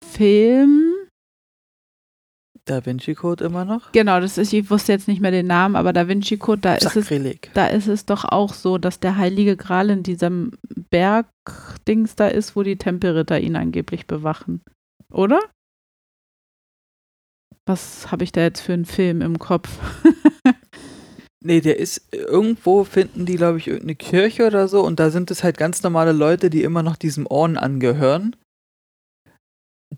[0.04, 0.89] Film,
[2.64, 3.92] Da Vinci Code immer noch?
[3.92, 6.74] genau, das ist, ich wusste jetzt nicht mehr den Namen, aber Da Vinci Code, da
[6.74, 7.08] ist es.
[7.54, 10.52] Da ist es doch auch so, dass der Heilige Gral in diesem
[10.90, 14.62] Bergdings da ist, wo die Tempelritter ihn angeblich bewachen.
[15.10, 15.40] Oder?
[17.66, 19.78] Was habe ich da jetzt für einen Film im Kopf?
[21.42, 25.30] Nee, der ist irgendwo finden die, glaube ich, irgendeine Kirche oder so und da sind
[25.30, 28.36] es halt ganz normale Leute, die immer noch diesem Orden angehören,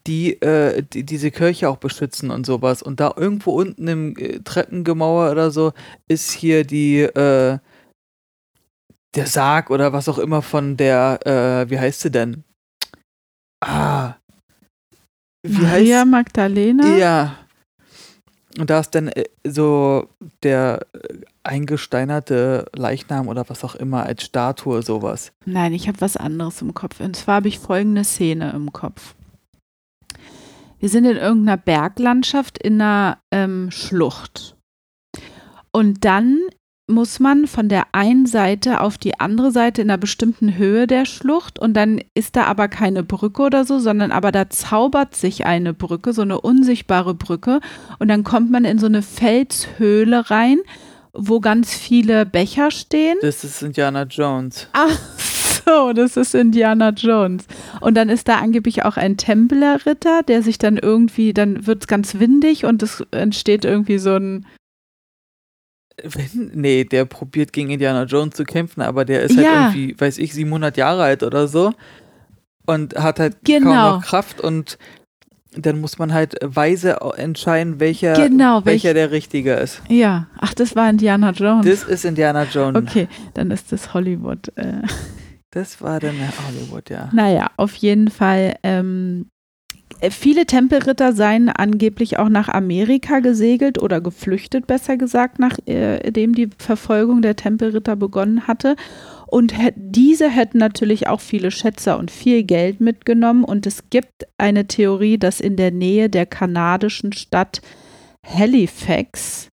[0.06, 2.82] die, äh, die diese Kirche auch beschützen und sowas.
[2.82, 5.72] Und da irgendwo unten im äh, Treppengemauer oder so
[6.08, 7.58] ist hier die, äh,
[9.14, 12.44] der Sarg oder was auch immer von der, äh, wie heißt sie denn?
[13.60, 14.14] Ah.
[15.42, 16.96] Wie Maria heißt Magdalena?
[16.96, 17.38] Ja.
[18.58, 20.08] Und da ist dann äh, so
[20.42, 20.86] der
[21.42, 25.32] eingesteinerte Leichnam oder was auch immer als Statue sowas.
[25.44, 27.00] Nein, ich habe was anderes im Kopf.
[27.00, 29.14] Und zwar habe ich folgende Szene im Kopf.
[30.82, 34.56] Wir sind in irgendeiner Berglandschaft in einer ähm, Schlucht.
[35.70, 36.40] Und dann
[36.90, 41.04] muss man von der einen Seite auf die andere Seite in einer bestimmten Höhe der
[41.04, 45.46] Schlucht und dann ist da aber keine Brücke oder so, sondern aber da zaubert sich
[45.46, 47.60] eine Brücke, so eine unsichtbare Brücke
[48.00, 50.58] und dann kommt man in so eine Felshöhle rein,
[51.12, 53.18] wo ganz viele Becher stehen.
[53.22, 54.66] Das ist Indiana Jones.
[54.72, 54.98] Ach
[55.72, 57.44] so, das ist Indiana Jones.
[57.80, 61.86] Und dann ist da angeblich auch ein Templerritter, der sich dann irgendwie, dann wird es
[61.86, 64.46] ganz windig und es entsteht irgendwie so ein.
[66.02, 69.66] Wenn, nee, der probiert gegen Indiana Jones zu kämpfen, aber der ist halt Ja.
[69.66, 71.72] irgendwie, weiß ich, 700 Jahre alt oder so
[72.66, 73.96] und hat halt kaum Genau.
[73.96, 74.78] noch Kraft und
[75.54, 79.82] dann muss man halt weise entscheiden, welcher, Genau, welch- welcher der Richtige ist.
[79.88, 81.66] Ja, ach, das war Indiana Jones.
[81.66, 82.78] Das ist Indiana Jones.
[82.82, 84.50] okay, dann ist das Hollywood.
[84.56, 84.80] Äh.
[85.52, 86.16] Das war dann
[86.48, 87.10] Hollywood, ja.
[87.12, 88.56] Naja, auf jeden Fall.
[88.62, 89.26] Ähm,
[90.00, 96.48] äh, viele Tempelritter seien angeblich auch nach Amerika gesegelt oder geflüchtet, besser gesagt, nachdem die
[96.58, 98.76] Verfolgung der Tempelritter begonnen hatte.
[99.26, 103.44] Und diese hätten natürlich auch viele Schätze und viel Geld mitgenommen.
[103.44, 107.60] Und es gibt eine Theorie, dass in der Nähe der kanadischen Stadt
[108.26, 109.48] Halifax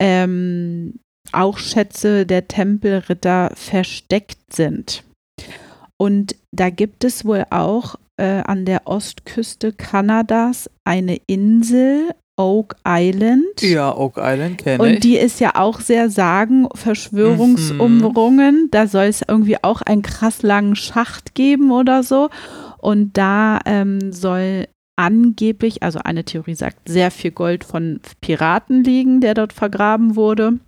[0.00, 1.00] ähm,
[1.32, 5.04] auch Schätze der Tempelritter versteckt sind.
[5.96, 13.60] Und da gibt es wohl auch äh, an der Ostküste Kanadas eine Insel, Oak Island.
[13.60, 15.00] Ja, Oak Island kenne Und ich.
[15.00, 18.68] die ist ja auch sehr sagen, Verschwörungsumrungen.
[18.70, 22.30] Da soll es irgendwie auch einen krass langen Schacht geben oder so.
[22.78, 29.20] Und da ähm, soll angeblich, also eine Theorie sagt, sehr viel Gold von Piraten liegen,
[29.20, 30.58] der dort vergraben wurde.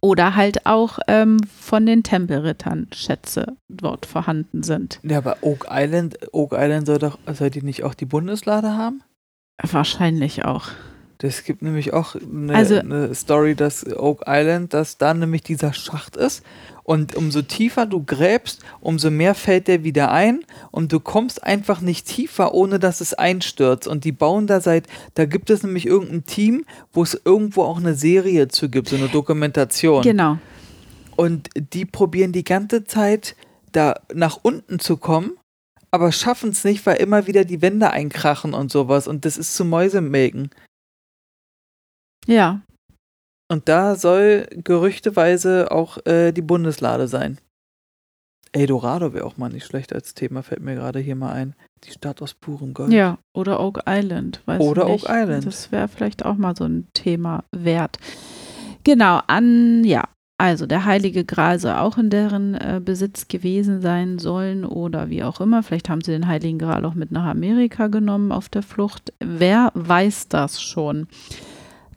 [0.00, 5.00] Oder halt auch ähm, von den Tempelrittern Schätze dort vorhanden sind.
[5.02, 9.02] Ja, aber Oak Island, Oak Island soll doch, soll die nicht auch die Bundeslade haben?
[9.62, 10.68] Wahrscheinlich auch.
[11.22, 15.74] Das gibt nämlich auch eine, Also- eine Story, dass Oak Island, dass da nämlich dieser
[15.74, 16.42] Schacht ist.
[16.82, 20.40] Und umso tiefer du gräbst, umso mehr fällt der wieder ein.
[20.70, 23.86] Und du kommst einfach nicht tiefer, ohne dass es einstürzt.
[23.86, 27.76] Und die bauen da seit, da gibt es nämlich irgendein Team, wo es irgendwo auch
[27.76, 30.02] eine Serie zu gibt, so eine Dokumentation.
[30.02, 30.38] Genau.
[31.16, 33.36] Und die probieren die ganze Zeit
[33.72, 35.32] da nach unten zu kommen,
[35.90, 39.06] aber schaffen es nicht, weil immer wieder die Wände einkrachen und sowas.
[39.06, 40.48] Und das ist zu Mäusemelken.
[42.30, 42.62] Ja.
[43.50, 47.38] Und da soll gerüchteweise auch äh, die Bundeslade sein.
[48.52, 51.54] Eldorado wäre auch mal nicht schlecht als Thema, fällt mir gerade hier mal ein.
[51.84, 52.92] Die Stadt aus purem Gold.
[52.92, 54.42] Ja, oder Oak Island.
[54.46, 55.04] Weiß Oder nicht.
[55.04, 55.46] Oak Island.
[55.46, 57.98] Das wäre vielleicht auch mal so ein Thema wert.
[58.84, 60.04] Genau, an, ja,
[60.38, 65.22] also der Heilige Gral soll auch in deren äh, Besitz gewesen sein sollen oder wie
[65.22, 65.62] auch immer.
[65.62, 69.12] Vielleicht haben sie den Heiligen Gral auch mit nach Amerika genommen auf der Flucht.
[69.20, 71.08] Wer weiß das schon?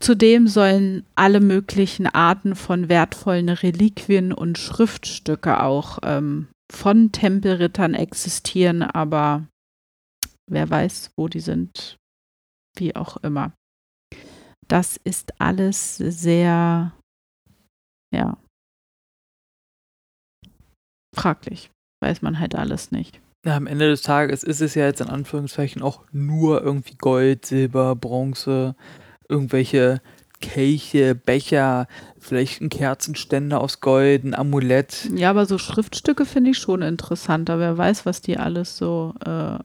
[0.04, 8.84] Zudem sollen alle möglichen Arten von wertvollen Reliquien und Schriftstücke auch ähm, von Tempelrittern existieren,
[8.84, 9.48] aber
[10.46, 11.96] wer weiß, wo die sind,
[12.76, 13.54] wie auch immer.
[14.68, 16.92] Das ist alles sehr,
[18.14, 18.38] ja,
[21.16, 21.72] fraglich.
[22.02, 23.22] Weiß man halt alles nicht.
[23.46, 27.46] Ja, am Ende des Tages ist es ja jetzt in Anführungszeichen auch nur irgendwie Gold,
[27.46, 28.76] Silber, Bronze,
[29.30, 30.02] irgendwelche
[30.44, 31.88] Kelche, Becher,
[32.20, 35.10] vielleicht ein Kerzenständer aus Gold, ein Amulett.
[35.16, 37.60] Ja, aber so Schriftstücke finde ich schon interessanter.
[37.60, 39.58] Wer weiß, was die alles so äh,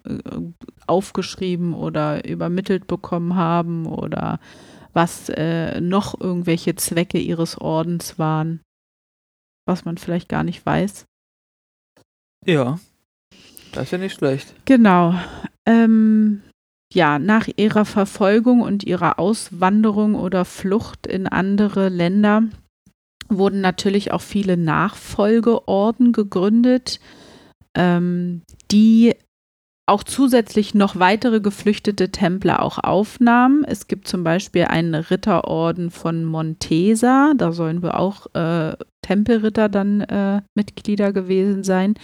[0.87, 4.39] aufgeschrieben oder übermittelt bekommen haben oder
[4.93, 8.61] was äh, noch irgendwelche Zwecke ihres Ordens waren,
[9.67, 11.07] was man vielleicht gar nicht weiß.
[12.47, 12.79] Ja,
[13.73, 14.55] das ist ja nicht schlecht.
[14.65, 15.15] Genau.
[15.67, 16.43] Ähm,
[16.93, 22.45] ja, nach ihrer Verfolgung und ihrer Auswanderung oder Flucht in andere Länder
[23.29, 26.99] wurden natürlich auch viele Nachfolgeorden gegründet,
[27.77, 29.15] ähm, die
[29.87, 33.65] auch zusätzlich noch weitere geflüchtete Templer auch aufnahmen.
[33.65, 40.03] Es gibt zum Beispiel einen Ritterorden von Montesa, da sollen wir auch äh, Tempelritter dann
[40.03, 41.95] äh, Mitglieder gewesen sein.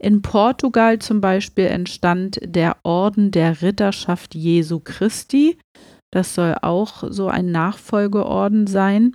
[0.00, 5.58] In Portugal zum Beispiel entstand der Orden der Ritterschaft Jesu Christi.
[6.10, 9.14] Das soll auch so ein Nachfolgeorden sein.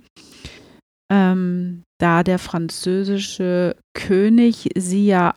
[1.12, 5.34] Ähm, da der französische König sie ja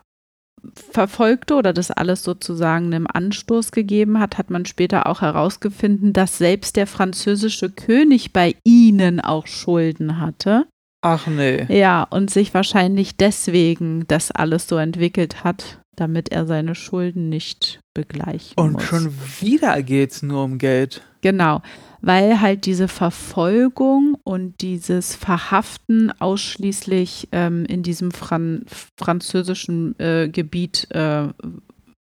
[0.74, 6.38] verfolgte oder das alles sozusagen einem Anstoß gegeben hat, hat man später auch herausgefunden, dass
[6.38, 10.68] selbst der französische König bei ihnen auch Schulden hatte.
[11.02, 11.66] Ach nee.
[11.70, 17.80] Ja, und sich wahrscheinlich deswegen das alles so entwickelt hat, damit er seine Schulden nicht
[17.94, 18.84] begleichen Und muss.
[18.84, 21.02] schon wieder geht's nur um Geld.
[21.22, 21.62] Genau,
[22.02, 28.66] weil halt diese Verfolgung und dieses Verhaften ausschließlich ähm, in diesem Fran
[28.98, 31.28] französischen äh, Gebiet äh,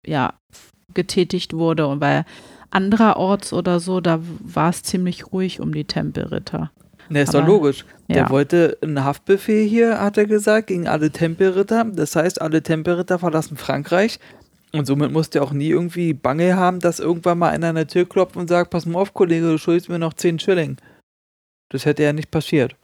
[0.07, 0.35] ja,
[0.94, 2.24] getätigt wurde und weil
[2.70, 6.70] andererorts oder so, da war es ziemlich ruhig um die Tempelritter.
[7.10, 7.84] Ne, ist doch logisch.
[8.08, 8.30] Der Ja.
[8.30, 11.84] wollte einen Haftbefehl hier, hat er gesagt, gegen alle Tempelritter.
[11.84, 14.18] Das heißt, alle Tempelritter verlassen Frankreich.
[14.72, 17.88] Und somit musste er auch nie irgendwie Bange haben, dass irgendwann mal einer an der
[17.88, 20.76] Tür klopft und sagt, pass mal auf, Kollege, du schuldest mir noch 10 Schilling.
[21.70, 22.76] Das hätte ja nicht passiert.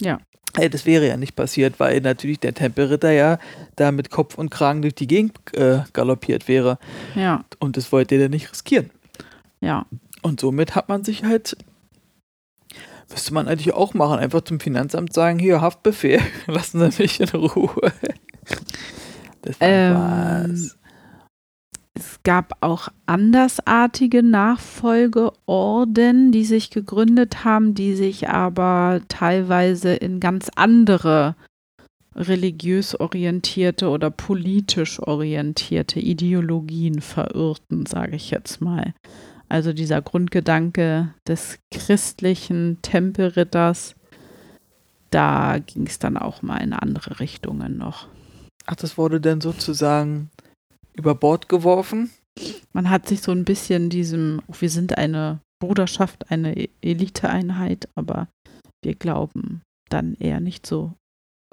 [0.00, 0.20] Ja.
[0.56, 3.38] Äh, das wäre ja nicht passiert, weil natürlich der Tempelritter ja
[3.74, 6.78] da mit Kopf und Kragen durch die Gegend äh, galoppiert wäre.
[7.16, 8.90] Ja, Und das wollte er nicht riskieren.
[9.60, 9.86] ja.
[10.22, 11.54] Und somit hat man sich halt,
[13.10, 17.28] müsste man eigentlich auch machen, einfach zum Finanzamt sagen, hier, Haftbefehl, lassen Sie mich in
[17.28, 17.92] Ruhe.
[19.42, 20.78] Das Ähm, was.
[21.96, 30.50] Es gab auch andersartige Nachfolgeorden, die sich gegründet haben, die sich aber teilweise in ganz
[30.56, 31.36] andere
[32.16, 38.92] religiös orientierte oder politisch orientierte Ideologien verirrten, sage ich jetzt mal.
[39.48, 43.94] Also dieser Grundgedanke des christlichen Tempelritters,
[45.10, 48.08] da ging es dann auch mal in andere Richtungen noch.
[48.66, 50.30] Ach, das wurde dann sozusagen
[50.94, 52.10] über Bord geworfen?
[52.72, 57.88] Man hat sich so ein bisschen diesem, oh, wir sind eine Bruderschaft, eine E- Eliteeinheit,
[57.94, 58.28] aber
[58.82, 60.94] wir glauben dann eher nicht so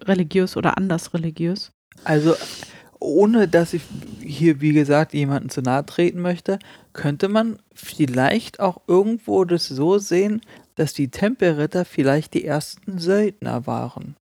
[0.02, 1.72] religiös oder anders religiös.
[2.04, 2.36] Also,
[3.00, 3.84] ohne dass ich
[4.22, 6.58] hier, wie gesagt, jemanden zu nahe treten möchte,
[6.94, 10.42] könnte man vielleicht auch irgendwo das so sehen,
[10.76, 14.16] dass die Tempelritter vielleicht die ersten Söldner waren.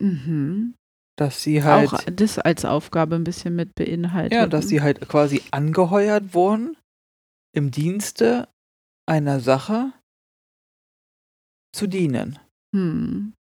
[0.00, 0.74] Mhm.
[1.16, 1.92] Dass sie halt.
[1.92, 4.32] Auch das als Aufgabe ein bisschen mit beinhaltet.
[4.32, 6.76] Ja, dass sie halt quasi angeheuert wurden
[7.54, 8.48] im Dienste
[9.06, 9.92] einer Sache
[11.74, 12.38] zu dienen.
[12.74, 13.34] Hm.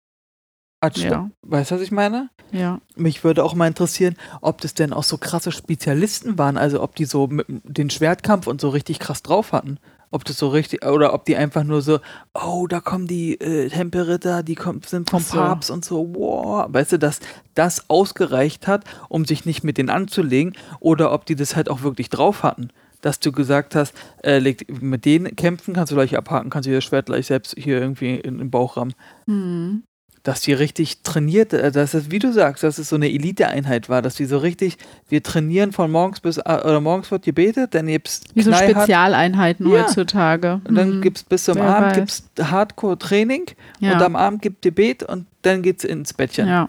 [0.81, 1.31] Anstatt, Ja.
[1.43, 2.31] Weißt du, was ich meine?
[2.53, 2.81] Ja.
[2.97, 6.97] Mich würde auch mal interessieren, ob das denn auch so krasse Spezialisten waren, also ob
[6.97, 9.78] die so mit den Schwertkampf und so richtig krass drauf hatten.
[10.11, 12.01] Ob das so richtig, oder ob die einfach nur so,
[12.35, 15.37] oh, da kommen die äh, Tempelritter, die kommen, sind vom so.
[15.37, 16.66] Papst und so, wow.
[16.68, 17.20] Weißt du, dass
[17.55, 21.83] das ausgereicht hat, um sich nicht mit denen anzulegen, oder ob die das halt auch
[21.83, 22.70] wirklich drauf hatten.
[23.03, 26.72] Dass du gesagt hast, äh, leg, mit denen kämpfen kannst du gleich abhaken, kannst du
[26.74, 28.95] das Schwert gleich selbst hier irgendwie in den Bauch rammen
[29.26, 29.85] Hm.
[30.22, 33.88] Dass die richtig trainiert, äh, dass es, wie du sagst, dass es so eine Eliteeinheit
[33.88, 34.76] war, dass die so richtig,
[35.08, 39.66] wir trainieren von morgens bis, äh, oder morgens wird gebetet, dann gibt's Wie so Spezialeinheiten
[39.70, 39.82] Ja.
[39.82, 40.60] heutzutage.
[40.68, 41.02] und dann Hm.
[41.02, 41.96] gibt's bis zum Wer Abend weiß.
[41.96, 43.46] gibt's Hardcore-Training
[43.80, 43.94] ja.
[43.94, 46.46] und am Abend gibt Gebet und dann geht's ins Bettchen.
[46.48, 46.68] ja.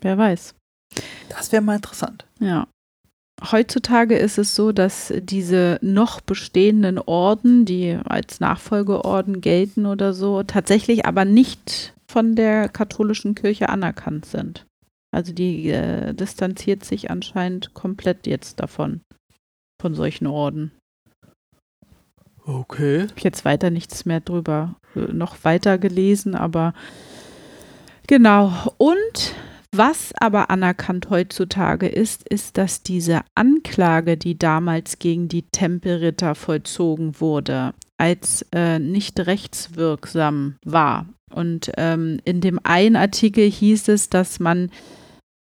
[0.00, 0.54] Wer weiß.
[1.28, 2.24] Das wäre mal interessant.
[2.38, 2.66] Ja.
[3.52, 10.42] Heutzutage ist es so, dass diese noch bestehenden Orden, die als Nachfolgeorden gelten oder so,
[10.42, 14.66] tatsächlich aber nicht von der katholischen Kirche anerkannt sind.
[15.10, 19.00] Also die äh, distanziert sich anscheinend komplett jetzt davon,
[19.80, 20.72] von solchen Orden.
[22.44, 23.04] Okay.
[23.04, 26.72] Ich habe jetzt weiter nichts mehr drüber äh, noch weiter gelesen, aber
[28.06, 28.52] genau.
[28.78, 29.34] Und
[29.74, 37.20] was aber anerkannt heutzutage ist, ist, dass diese Anklage, die damals gegen die Tempelritter vollzogen
[37.20, 41.06] wurde, als äh, nicht rechtswirksam war.
[41.30, 44.70] Und ähm, in dem einen Artikel hieß es, dass man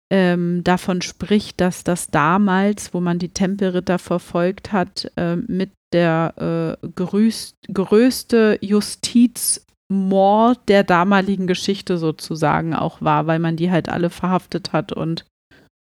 [0.10, 6.78] ähm, davon spricht, dass das damals, wo man die Tempelritter verfolgt hat, äh, mit der
[6.82, 14.10] äh, größt, größte Justizmord der damaligen Geschichte sozusagen auch war, weil man die halt alle
[14.10, 15.26] verhaftet hat und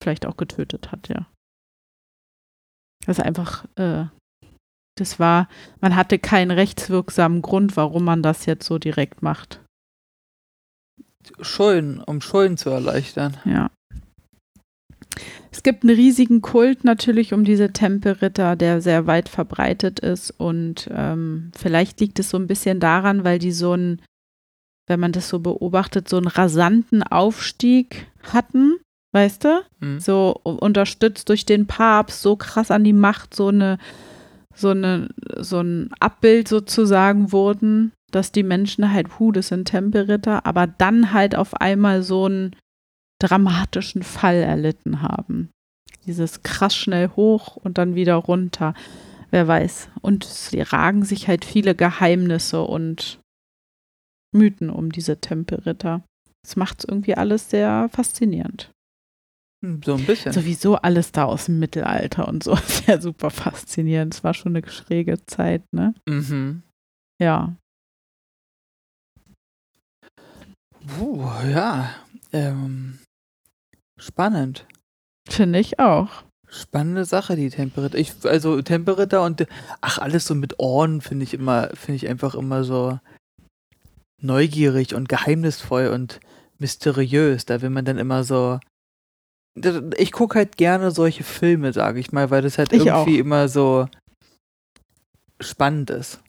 [0.01, 1.25] vielleicht auch getötet hat, ja.
[3.05, 4.05] Das ist einfach, äh,
[4.97, 5.49] das war,
[5.81, 9.62] man hatte keinen rechtswirksamen Grund, warum man das jetzt so direkt macht.
[11.41, 13.37] Schulden, um Schulden zu erleichtern.
[13.45, 13.69] Ja.
[15.51, 20.31] Es gibt einen riesigen Kult natürlich um diese Tempelritter, der sehr weit verbreitet ist.
[20.31, 24.01] Und ähm, vielleicht liegt es so ein bisschen daran, weil die so einen,
[24.87, 28.77] wenn man das so beobachtet, so einen rasanten Aufstieg hatten,
[29.11, 29.61] weißt du?
[29.79, 29.99] Hm.
[29.99, 33.77] So unterstützt durch den Papst, so krass an die Macht, so eine,
[34.55, 40.45] so eine, so ein Abbild sozusagen wurden, dass die Menschen halt, hu, das sind Tempelritter,
[40.45, 42.55] aber dann halt auf einmal so einen
[43.21, 45.49] dramatischen Fall erlitten haben.
[46.05, 48.73] Dieses krass schnell hoch und dann wieder runter.
[49.31, 49.89] Wer weiß.
[50.01, 53.19] Und sie ragen sich halt viele Geheimnisse und
[54.35, 56.03] Mythen um diese Tempelritter.
[56.43, 58.71] Das macht es irgendwie alles sehr faszinierend.
[59.63, 60.33] Hm, So ein bisschen.
[60.33, 62.57] Sowieso alles da aus dem Mittelalter und so.
[62.87, 64.13] Ja super faszinierend.
[64.13, 65.93] Es war schon eine schräge Zeit, ne?
[66.07, 66.63] Mhm.
[67.21, 67.55] Ja.
[70.87, 71.89] Puh, ja.
[72.31, 72.99] Ähm,
[73.97, 74.65] spannend.
[75.29, 76.09] Finde ich auch.
[76.47, 77.97] Spannende Sache, die Tempelritter.
[77.97, 79.47] Ich, also Tempelritter und
[79.81, 82.99] ach, alles so mit Orden finde ich immer, finde ich einfach immer so
[84.21, 86.19] neugierig und geheimnisvoll und
[86.59, 87.45] mysteriös.
[87.45, 88.59] Da will man dann immer so.
[89.97, 93.25] Ich gucke halt gerne solche Filme, sage ich mal, weil das halt Ich irgendwie auch.
[93.25, 93.87] immer so
[95.39, 96.21] spannend ist.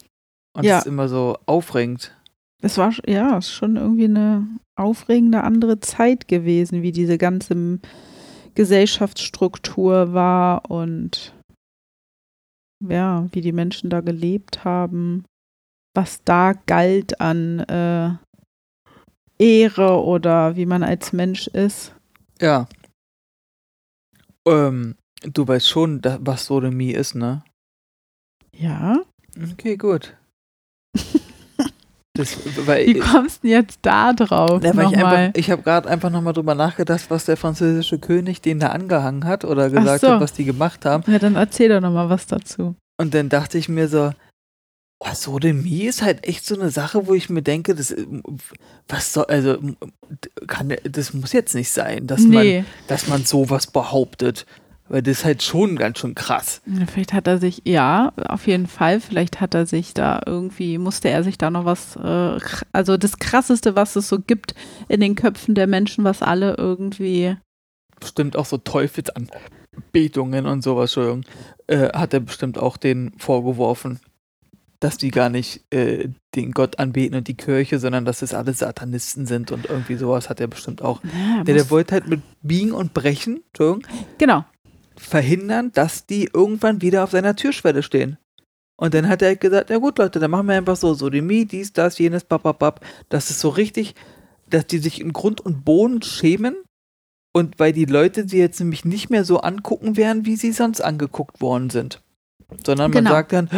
[0.55, 0.77] Und Ja.
[0.79, 2.14] es ist immer so aufregend.
[2.65, 7.79] Es war, ja, schon irgendwie eine aufregende andere Zeit gewesen, wie diese ganze
[8.55, 11.35] Gesellschaftsstruktur war und
[12.83, 15.25] ja, wie die Menschen da gelebt haben,
[15.95, 18.15] was da galt an äh,
[19.37, 21.93] Ehre oder wie man als Mensch ist.
[22.41, 22.67] Ja.
[24.47, 27.43] Ähm, du weißt schon, was Sodomie ist, ne?
[28.57, 29.03] Ja.
[29.53, 30.17] Okay, gut.
[32.15, 34.63] Das, weil, Wie kommst du denn jetzt da drauf?
[34.63, 35.31] Weil ich nochmal?
[35.35, 39.43] ich habe gerade einfach nochmal drüber nachgedacht, was der französische König denen da angehangen hat
[39.43, 40.11] oder gesagt so.
[40.11, 41.03] hat, was die gemacht haben.
[41.11, 42.75] ja, dann erzähl doch nochmal was dazu.
[42.97, 44.11] Und dann dachte ich mir so,
[44.99, 47.93] oh, Sodomie ist halt echt so eine Sache, wo ich mir denke, das,
[48.87, 49.57] was soll, also,
[50.47, 52.59] kann, das muss jetzt nicht sein, dass nee.
[52.59, 54.45] man, dass man sowas behauptet.
[54.87, 56.61] Weil das ist halt schon ganz schön krass.
[56.87, 61.09] Vielleicht hat er sich, ja, auf jeden Fall, vielleicht hat er sich da irgendwie, musste
[61.09, 62.39] er sich da noch was, äh,
[62.71, 64.53] also das Krasseste, was es so gibt
[64.87, 67.35] in den Köpfen der Menschen, was alle irgendwie,
[67.99, 71.23] Bestimmt auch so Teufelsanbetungen und sowas, Entschuldigung,
[71.67, 73.99] äh, hat er bestimmt auch denen vorgeworfen,
[74.79, 78.59] dass die gar nicht äh, den Gott anbeten und die Kirche, sondern dass es alles
[78.59, 81.01] Satanisten sind und irgendwie sowas hat er bestimmt auch.
[81.03, 84.43] ja, Der, der wollte halt mit Biegen und Brechen, Entschuldigung, genau,
[84.97, 88.17] verhindern, dass die irgendwann wieder auf seiner Türschwelle stehen.
[88.77, 91.71] Und dann hat er gesagt, ja gut, Leute, dann machen wir einfach so, Sodomie, dies,
[91.73, 92.85] das, jenes, bababab.
[93.09, 93.95] Das ist so richtig,
[94.49, 96.55] dass die sich in Grund und Boden schämen.
[97.33, 100.81] Und weil die Leute sie jetzt nämlich nicht mehr so angucken werden, wie sie sonst
[100.81, 102.01] angeguckt worden sind.
[102.65, 103.11] Sondern man Genau.
[103.15, 103.49] sagt dann,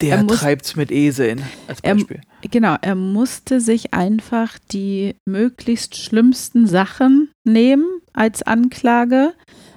[0.00, 2.20] der Er muss- treibt's mit Eseln, als Er- Beispiel.
[2.50, 9.34] Genau, er musste sich einfach die möglichst schlimmsten Sachen nehmen als Anklage,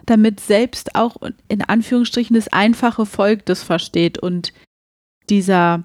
[0.09, 4.53] damit selbst auch in Anführungsstrichen das einfache Volk das versteht und
[5.29, 5.83] dieser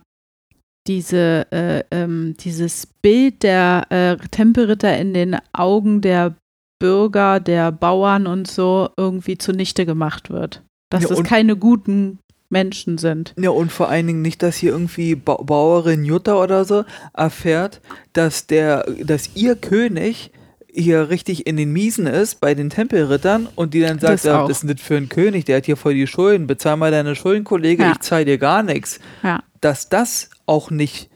[0.87, 6.35] diese äh, ähm, dieses Bild der äh, Tempelritter in den Augen der
[6.79, 10.63] Bürger, der Bauern und so irgendwie zunichte gemacht wird.
[10.91, 12.19] Dass Ja, das keine guten
[12.51, 13.35] Menschen sind.
[13.39, 17.81] Ja, und vor allen Dingen nicht, dass hier irgendwie ba Bauerin Jutta oder so erfährt,
[18.13, 20.31] dass der, dass ihr König
[20.75, 24.43] hier richtig in den Miesen ist bei den Tempelrittern und die dann sagt, Das ja,
[24.47, 27.15] das ist nicht für einen König, der hat hier voll die Schulden, bezahl mal deine
[27.15, 27.93] Schulden, Kollege, Ja.
[27.93, 28.99] ich zahl dir gar nichts.
[29.23, 29.41] Ja.
[29.61, 31.11] Dass das auch nicht,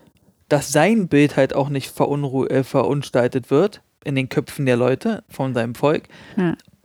[0.48, 5.54] dass sein Bild halt auch nicht äh, verunstaltet wird in den Köpfen der Leute von
[5.54, 6.04] seinem Volk.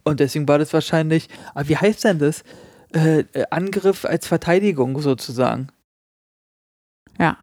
[0.03, 2.43] Und deswegen war das wahrscheinlich, aber wie heißt denn das?
[2.93, 5.67] Äh, äh, Angriff als Verteidigung sozusagen.
[7.19, 7.37] Ja.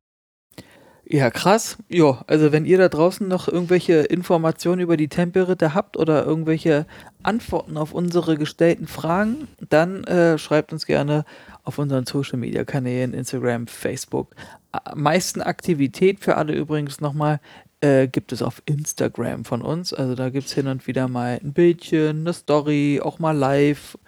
[1.13, 1.77] Ja, krass.
[1.89, 6.87] Ja, also wenn ihr da draußen noch irgendwelche Informationen über die Tempelritter habt oder irgendwelche
[7.25, 11.25] Antworten auf unsere gestellten Fragen, dann äh, schreibt uns gerne
[11.65, 14.37] auf unseren Social Media Kanälen, Instagram, Facebook.
[14.71, 17.41] Am meisten Aktivität für alle übrigens nochmal
[17.81, 19.93] äh, gibt es auf Instagram von uns.
[19.93, 23.99] Also da gibt es hin und wieder mal ein Bildchen, eine Story, auch mal live.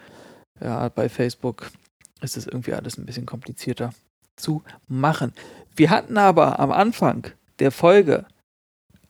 [0.61, 1.69] Ja, bei Facebook
[2.21, 3.89] ist es irgendwie alles ein bisschen komplizierter
[4.37, 5.33] zu machen.
[5.75, 8.25] Wir hatten aber am Anfang der Folge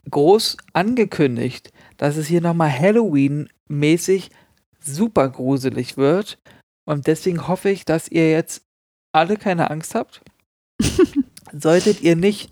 [0.10, 4.30] groß angekündigt, dass es hier nochmal Halloween-mäßig
[4.80, 6.38] super gruselig wird.
[6.86, 8.66] Und deswegen hoffe ich, dass ihr jetzt
[9.14, 10.22] alle keine Angst habt.
[11.52, 12.52] Solltet ihr nicht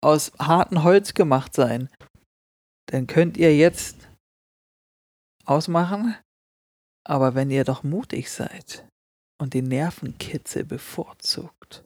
[0.00, 1.88] aus hartem Holz gemacht sein,
[2.86, 4.08] dann könnt ihr jetzt
[5.44, 6.16] ausmachen.
[7.04, 8.86] Aber wenn ihr doch mutig seid
[9.38, 11.84] und den Nervenkitzel bevorzugt,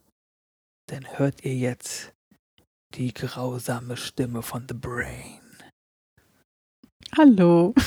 [0.86, 2.12] dann hört ihr jetzt
[2.94, 5.40] die grausame Stimme von The Brain.
[7.16, 7.74] Hallo.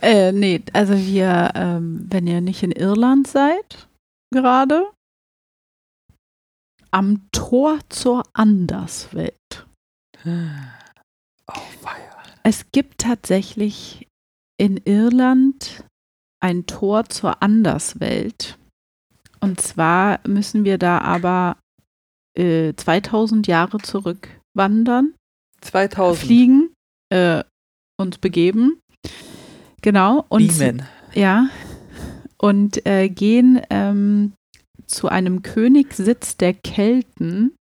[0.00, 3.88] Äh, nee, also wir, ähm, wenn ihr nicht in Irland seid,
[4.32, 4.90] gerade,
[6.90, 9.66] am Tor zur Anderswelt.
[10.24, 12.22] Oh, weia.
[12.42, 14.08] Es gibt tatsächlich
[14.58, 15.84] in Irland
[16.40, 18.58] ein Tor zur Anderswelt.
[19.42, 21.56] Und zwar müssen wir da aber
[22.38, 25.14] äh, 2000 Jahre zurückwandern.
[25.60, 26.24] 2000.
[26.24, 26.72] fliegen,
[27.10, 27.42] äh,
[28.00, 28.80] uns begeben.
[29.82, 30.24] Genau.
[30.28, 30.82] Und Beamen.
[31.12, 31.48] ja.
[32.38, 34.32] Und äh, gehen ähm,
[34.86, 37.54] zu einem Königssitz der Kelten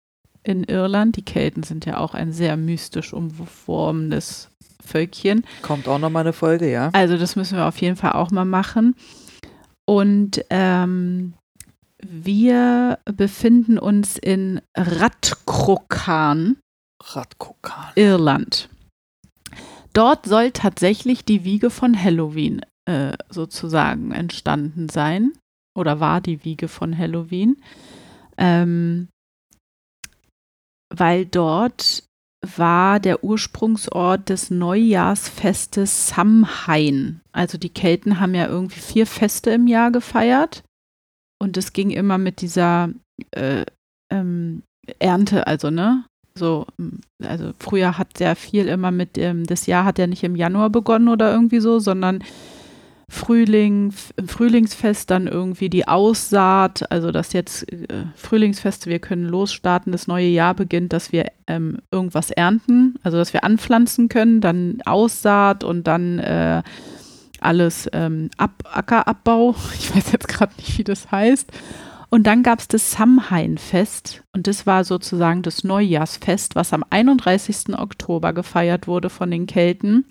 [0.43, 1.17] in Irland.
[1.17, 4.51] Die Kelten sind ja auch ein sehr mystisch umformendes
[4.85, 5.47] Völkchen.
[5.63, 6.91] Kommt auch nochmal eine Folge, ja?
[6.93, 8.95] Also das müssen wir auf jeden Fall auch mal machen.
[9.87, 11.35] Und ähm,
[12.03, 16.57] wir befinden uns in Ratkrokan.
[17.03, 17.93] Radkokan.
[17.95, 18.69] Irland.
[19.93, 25.33] Dort soll tatsächlich die Wiege von Halloween äh, sozusagen entstanden sein.
[25.77, 27.63] Oder war die Wiege von Halloween.
[28.37, 29.09] Ähm,
[30.95, 32.05] weil dort
[32.45, 37.21] war der Ursprungsort des Neujahrsfestes Samhain.
[37.33, 40.63] Also die Kelten haben ja irgendwie vier Feste im Jahr gefeiert.
[41.41, 42.91] Und es ging immer mit dieser
[43.33, 43.65] äh,
[44.11, 44.63] ähm,
[44.99, 49.85] Ernte, also ne, so, m, also früher hat sehr viel immer mit dem, das Jahr
[49.85, 52.23] hat ja nicht im Januar begonnen oder irgendwie so, sondern
[53.09, 59.91] Frühling, im Frühlingsfest dann irgendwie die Aussaat, also dass jetzt äh, Frühlingsfest, wir können losstarten,
[59.91, 64.81] das neue Jahr beginnt, dass wir ähm, irgendwas ernten, also dass wir anpflanzen können, dann
[64.85, 66.63] Aussaat und dann äh,
[67.43, 69.55] alles ähm, Ab Ackerabbau.
[69.75, 71.51] Ich weiß jetzt gerade nicht, wie das heißt.
[72.13, 77.79] Und dann gab es das Samhain-Fest und das war sozusagen das Neujahrsfest, was am 31.
[77.79, 80.07] Oktober gefeiert wurde von den Kelten,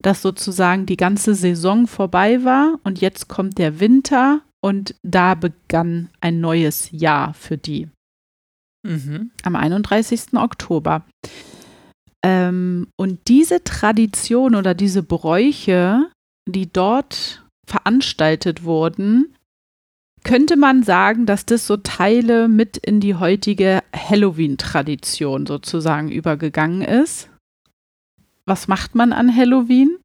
[0.00, 6.10] dass sozusagen die ganze Saison vorbei war und jetzt kommt der Winter und da begann
[6.20, 7.88] ein neues Jahr für die
[8.84, 9.30] Mhm.
[9.42, 10.34] am 31.
[10.36, 11.04] Oktober.
[12.24, 16.08] Ähm, und diese Tradition oder diese Bräuche,
[16.46, 19.36] die dort veranstaltet wurden,
[20.24, 27.28] könnte man sagen, dass das so Teile mit in die heutige Halloween-Tradition sozusagen übergegangen ist.
[28.44, 29.98] Was macht man an Halloween?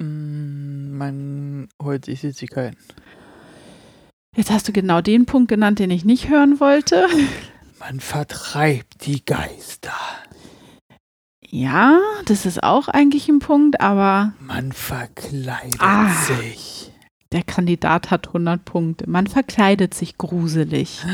[0.00, 2.78] Mm, Man holt sich Süßigkeiten.
[4.36, 7.08] Jetzt hast du genau den Punkt genannt, den ich nicht hören wollte.
[7.80, 9.94] Man vertreibt die Geister.
[11.50, 16.08] Ja, das ist auch eigentlich ein Punkt, aber Man verkleidet Ah.
[16.10, 16.92] sich.
[17.32, 19.08] der Kandidat hat 100 Punkte.
[19.10, 21.04] Man verkleidet sich gruselig.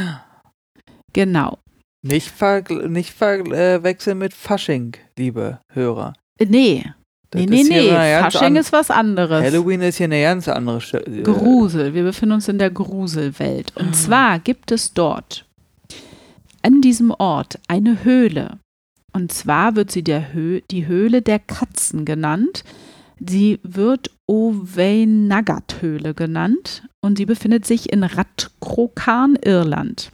[1.13, 1.59] Genau.
[2.03, 6.13] Nicht, vergl- nicht verwechseln mit Fasching, liebe Hörer.
[6.39, 6.85] Äh, Nee,
[7.31, 7.91] Das nee, nee, nee.
[8.21, 9.43] Fasching ist was anderes.
[9.43, 11.95] Halloween ist hier eine ganz andere Sch äh, Grusel.
[11.95, 13.73] Wir befinden uns in der Gruselwelt.
[13.75, 13.81] Ah.
[13.81, 15.47] Und zwar gibt es dort
[16.63, 18.59] an diesem Ort eine Höhle.
[19.17, 22.65] Und zwar wird sie Hö die Höhle der Katzen genannt.
[23.19, 30.11] Sie wird Oveinagat-Höhle genannt und sie befindet sich in Ratkrokan, Irland.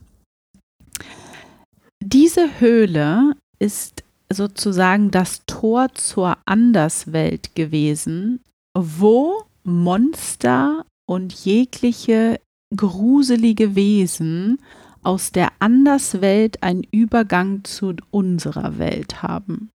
[1.98, 8.38] Diese Höhle ist sozusagen das Tor zur Anderswelt gewesen,
[8.72, 12.38] wo Monster und jegliche
[12.76, 14.60] gruselige Wesen
[15.02, 19.70] aus der Anderswelt einen Übergang zu unserer Welt haben.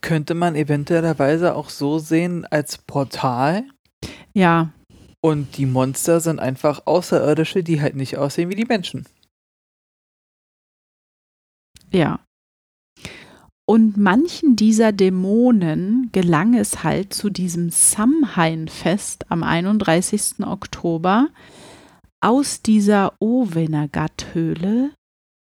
[0.00, 3.64] Könnte man eventuellerweise auch so sehen als Portal
[4.34, 4.72] Ja,
[5.24, 9.06] und die Monster sind einfach Außerirdische, die halt nicht aussehen wie die Menschen.
[11.90, 12.20] ja.
[13.66, 20.40] Und manchen dieser Dämonen gelang es halt zu diesem Samhain-Fest am 31.
[20.40, 21.28] Oktober
[22.24, 24.94] aus dieser Ovenagat-Höhle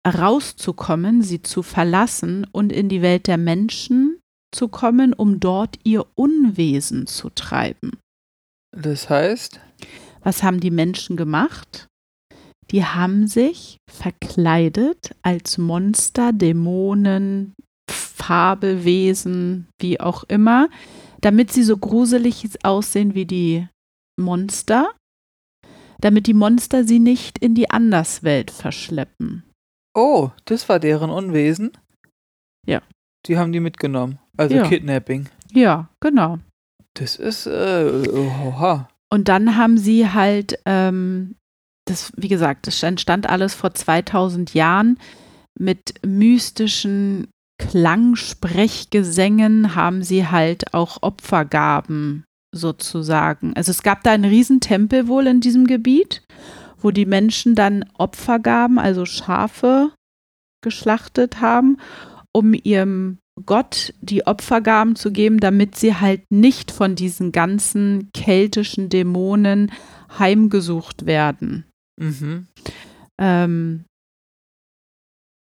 [0.08, 4.20] rauszukommen, sie zu verlassen und in die Welt der Menschen
[4.56, 8.00] zu kommen, um dort ihr Unwesen zu treiben.
[8.72, 9.60] Das heißt,
[10.24, 11.88] Was haben die Menschen gemacht?
[12.70, 17.54] Die haben sich verkleidet als Monster, Dämonen,
[17.90, 20.70] Fabelwesen, wie auch immer,
[21.22, 23.68] damit sie so gruselig aussehen wie die
[24.20, 24.94] Monster,
[26.02, 29.43] damit die Monster sie nicht in die Anderswelt verschleppen.
[29.95, 31.72] oh, das war deren Unwesen.
[32.66, 32.82] Ja.
[33.26, 34.20] Die haben die mitgenommen.
[34.38, 34.66] Also Ja.
[34.68, 35.28] Kidnapping.
[35.54, 36.39] Ja, genau.
[36.95, 38.88] Das ist, äh, oha.
[39.12, 41.36] Und dann haben sie halt, ähm,
[41.86, 44.97] das, wie gesagt, das entstand alles vor 2000 Jahren
[45.60, 47.28] mit mystischen
[47.60, 53.54] Klangsprechgesängen haben sie halt auch Opfergaben sozusagen.
[53.56, 56.24] Also es gab da einen Riesentempel wohl in diesem Gebiet,
[56.78, 59.91] wo die Menschen dann Opfergaben, also Schafe
[60.62, 61.78] geschlachtet haben,
[62.34, 68.89] um ihrem Gott die Opfergaben zu geben, damit sie halt nicht von diesen ganzen keltischen
[68.89, 69.72] Dämonen
[70.20, 71.66] heimgesucht werden.
[71.99, 72.47] Mhm.
[73.20, 73.86] Ähm,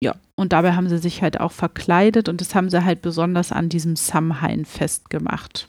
[0.02, 3.52] ja, und dabei haben sie sich halt auch verkleidet und das haben sie halt besonders
[3.52, 5.68] an diesem Samhain festgemacht.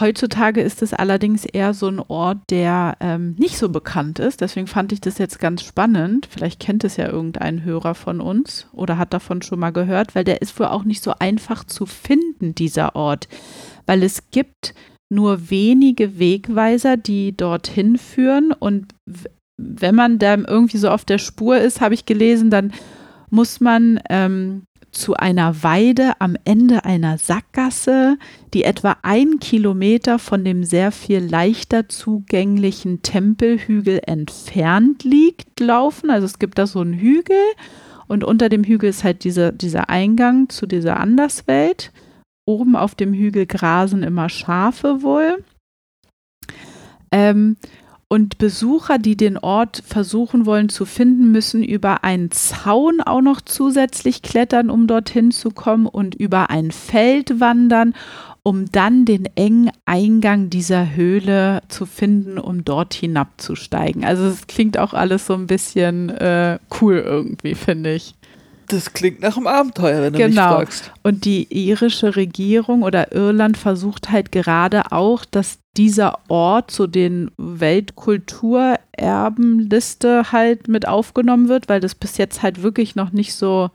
[0.00, 4.40] Heutzutage ist es allerdings eher so ein Ort, der ähm, nicht so bekannt ist.
[4.40, 6.26] Deswegen fand ich das jetzt ganz spannend.
[6.28, 10.24] Vielleicht kennt es ja irgendein Hörer von uns oder hat davon schon mal gehört, weil
[10.24, 13.28] der ist wohl auch nicht so einfach zu finden, dieser Ort.
[13.86, 14.74] Weil es gibt
[15.10, 18.50] nur wenige Wegweiser, die dorthin führen.
[18.50, 18.94] Und
[19.56, 22.72] wenn man da irgendwie so auf der Spur ist, habe ich gelesen, dann
[23.30, 24.62] muss man ähm,
[24.94, 28.16] zu einer Weide am Ende einer Sackgasse,
[28.54, 36.10] die etwa ein Kilometer von dem sehr viel leichter zugänglichen Tempelhügel entfernt liegt, laufen.
[36.10, 37.36] Also es gibt da so einen Hügel
[38.06, 41.92] und unter dem Hügel ist halt diese, dieser Eingang zu dieser Anderswelt.
[42.46, 45.42] Oben auf dem Hügel grasen immer Schafe wohl.
[47.10, 47.56] Ähm,
[48.08, 53.40] und Besucher, die den Ort versuchen wollen zu finden, müssen über einen Zaun auch noch
[53.40, 57.94] zusätzlich klettern, um dorthin zu kommen und über ein Feld wandern,
[58.42, 64.04] um dann den engen Eingang dieser Höhle zu finden, um dort hinabzusteigen.
[64.04, 68.14] Also es klingt auch alles so ein bisschen äh, cool irgendwie, finde ich.
[68.68, 70.56] Das klingt nach einem Abenteuer, wenn du mich Genau.
[70.56, 70.92] fragst.
[71.02, 77.30] Und die irische Regierung oder Irland versucht halt gerade auch, dass dieser Ort zu den
[77.36, 83.70] Weltkulturerbenliste halt mit aufgenommen wird, weil das bis jetzt halt wirklich noch nicht so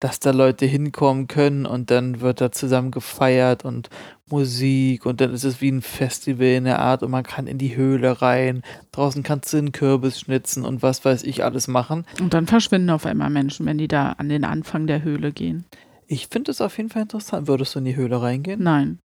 [0.02, 3.90] Dass da Leute hinkommen können und dann wird da zusammen gefeiert und
[4.30, 7.58] Musik und dann ist es wie ein Festival in der Art und man kann in
[7.58, 8.62] die Höhle rein.
[8.94, 12.06] Draußen kannst du einen Kürbis schnitzen und was weiß ich alles machen.
[12.22, 15.66] Und dann verschwinden auf einmal Menschen, wenn die da an den Anfang der Höhle gehen.
[16.08, 17.48] Ich finde es auf jeden Fall interessant.
[17.48, 18.64] Würdest du in die Höhle reingehen?
[18.64, 19.00] Nein,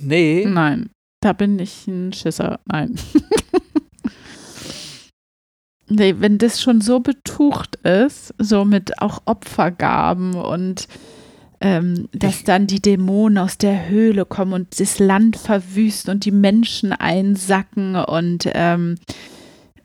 [0.00, 0.44] Nee.
[0.48, 0.90] nein.
[1.20, 2.58] Da bin ich ein Schisser.
[2.64, 2.96] Nein.
[5.90, 10.88] nee, wenn das schon so betucht ist, so mit auch Opfergaben und
[11.60, 16.30] ähm, dass dann die Dämonen aus der Höhle kommen und das Land verwüsten und die
[16.30, 18.96] Menschen einsacken und ähm,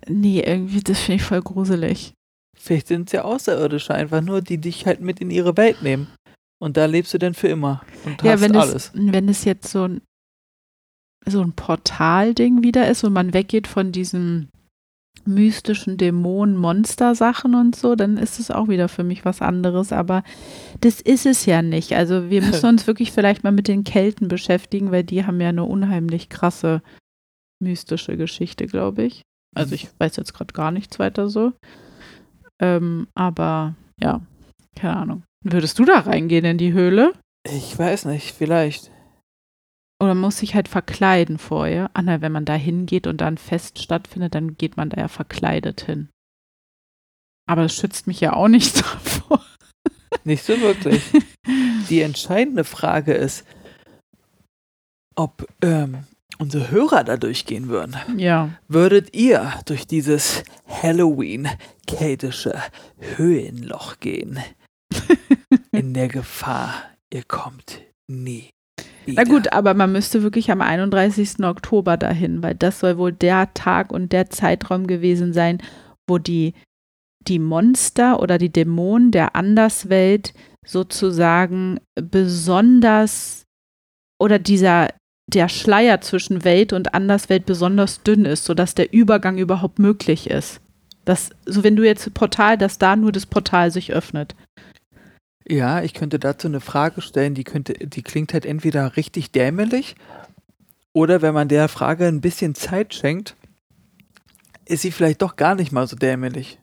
[0.07, 2.13] nee, irgendwie, das finde ich voll gruselig.
[2.57, 6.07] Vielleicht sind es ja Außerirdische einfach nur, die dich halt mit in ihre Welt nehmen.
[6.59, 8.73] Und da lebst du dann für immer und Ja, hast wenn alles.
[8.73, 10.01] es, wenn es jetzt so ein,
[11.27, 14.49] so ein Portalding wieder ist und man weggeht von diesen
[15.25, 19.91] mystischen Dämonen-Monster-Sachen und so, dann ist es auch wieder für mich was anderes.
[19.91, 20.23] Aber
[20.81, 21.93] das ist es ja nicht.
[21.93, 25.49] Also wir müssen uns wirklich vielleicht mal mit den Kelten beschäftigen, weil die haben ja
[25.49, 26.81] eine unheimlich krasse
[27.61, 29.21] mystische Geschichte, glaube ich.
[29.55, 31.53] Also ich weiß jetzt gerade gar nichts weiter so.
[32.59, 34.21] Ähm, aber ja,
[34.75, 35.23] keine Ahnung.
[35.43, 37.13] Würdest du da reingehen in die Höhle?
[37.47, 38.91] Ich weiß nicht, vielleicht.
[40.01, 41.89] Oder muss sich halt verkleiden vorher?
[41.93, 44.99] Ah, na, wenn man da hingeht und da ein Fest stattfindet, dann geht man da
[45.01, 46.09] ja verkleidet hin.
[47.47, 49.45] Aber das schützt mich ja auch nicht davor.
[50.23, 51.03] Nicht so wirklich.
[51.89, 53.45] Die entscheidende Frage ist,
[55.15, 56.05] ob ähm,
[56.39, 57.95] unsere Hörer da durchgehen würden.
[58.17, 58.49] ja.
[58.67, 62.59] Würdet ihr durch dieses Halloween-keltische
[63.15, 64.39] Höhenloch gehen?
[65.71, 66.73] In der Gefahr,
[67.13, 68.49] ihr kommt nie.
[69.07, 71.43] Na gut, aber man müsste wirklich am 31.
[71.43, 75.61] Oktober dahin, weil das soll wohl der Tag und der Zeitraum gewesen sein,
[76.07, 76.53] wo die,
[77.21, 80.33] die Monster oder die Dämonen der Anderswelt
[80.65, 83.43] sozusagen besonders
[84.19, 84.89] oder dieser
[85.27, 90.61] der Schleier zwischen Welt und Anderswelt besonders dünn ist, sodass der Übergang überhaupt möglich ist.
[91.03, 94.35] Das, so wenn du jetzt Portal, dass da nur das Portal sich öffnet.
[95.47, 99.95] Ja, ich könnte dazu eine Frage stellen, die könnte, die klingt halt entweder richtig dämlich
[100.91, 103.35] oder wenn man der Frage ein bisschen Zeit schenkt,
[104.65, 106.59] ist sie vielleicht doch gar nicht mal so dämlich.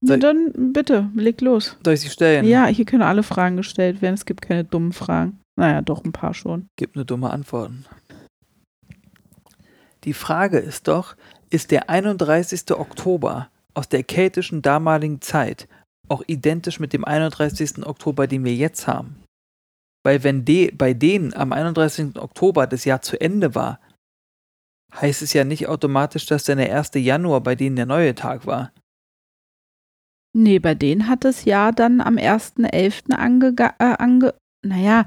[0.00, 1.76] Na dann bitte, leg los.
[1.84, 2.46] Soll ich sie stellen?
[2.46, 4.14] Ja, hier können alle Fragen gestellt werden.
[4.14, 5.40] Es gibt keine dummen Fragen.
[5.56, 6.68] Naja, doch ein paar schon.
[6.76, 7.84] Gib nur dumme Antworten.
[10.04, 11.16] Die Frage ist doch,
[11.50, 12.70] ist der 31.
[12.70, 15.66] Oktober aus der keltischen damaligen Zeit
[16.08, 17.86] auch identisch mit dem 31.
[17.86, 19.22] Oktober, den wir jetzt haben?
[20.04, 22.16] Weil wenn de, bei denen am 31.
[22.16, 23.80] Oktober das Jahr zu Ende war,
[24.94, 26.92] heißt es ja nicht automatisch, dass dann der 1.
[26.94, 28.72] Januar bei denen der neue Tag war.
[30.34, 33.12] Nee, bei denen hat das Jahr dann am 1.11.
[33.12, 34.34] ange, äh, ange.
[34.64, 35.06] Naja.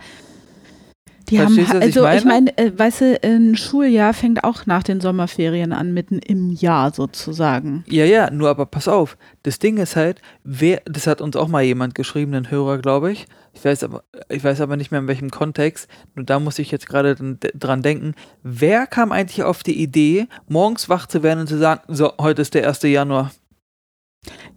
[1.31, 2.51] Die Verstehst haben, ich also ich meine?
[2.55, 6.93] meine, äh, weißt du, ein Schuljahr fängt auch nach den Sommerferien an, mitten im Jahr
[6.93, 7.85] sozusagen.
[7.87, 9.17] Ja, ja, nur aber pass auf.
[9.43, 13.13] Das Ding ist halt, wer, das hat uns auch mal jemand geschrieben, ein Hörer, glaube
[13.13, 13.27] ich.
[13.53, 15.87] Ich weiß aber, ich weiß aber nicht mehr in welchem Kontext.
[16.15, 18.13] Nur da muss ich jetzt gerade dran denken.
[18.43, 22.41] Wer kam eigentlich auf die Idee, morgens wach zu werden und zu sagen, so, heute
[22.41, 22.81] ist der 1.
[22.83, 23.31] Januar.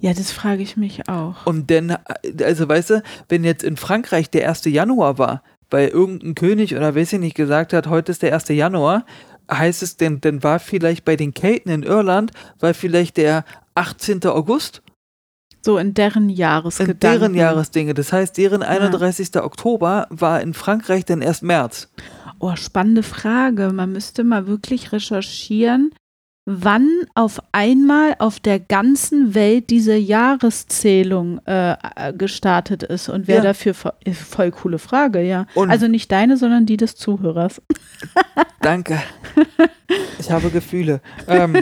[0.01, 1.47] Ja, das frage ich mich auch.
[1.47, 4.65] Und dann, äh, also weißt du, wenn jetzt in Frankreich der 1.
[4.67, 8.49] Januar war, weil irgendein König oder weiß ich nicht gesagt hat, heute ist der 1.
[8.49, 9.05] Januar,
[9.51, 13.45] heißt es denn, dann war vielleicht bei den Kelten in Irland, war vielleicht der
[13.75, 14.25] 18.
[14.27, 14.83] August?
[15.63, 17.01] So in deren In Jahresgedanken.
[17.01, 17.95] deren Jahresdinge.
[17.95, 19.35] Das heißt, deren 31.
[19.37, 21.89] Oktober war in Frankreich dann erst März.
[22.39, 23.73] Oh, spannende Frage.
[23.73, 25.95] Man müsste mal wirklich recherchieren,
[26.47, 33.37] wann auf einmal auf der ganzen Welt diese Jahreszählung äh, äh, gestartet ist und wer
[33.37, 33.43] Ja.
[33.43, 33.75] dafür
[34.05, 35.47] ist voll coole Frage, ja.
[35.55, 37.63] Und- also nicht deine, sondern die des Zuhörers.
[38.61, 39.03] Danke.
[40.19, 41.01] Ich habe Gefühle.
[41.29, 41.59] Ähm,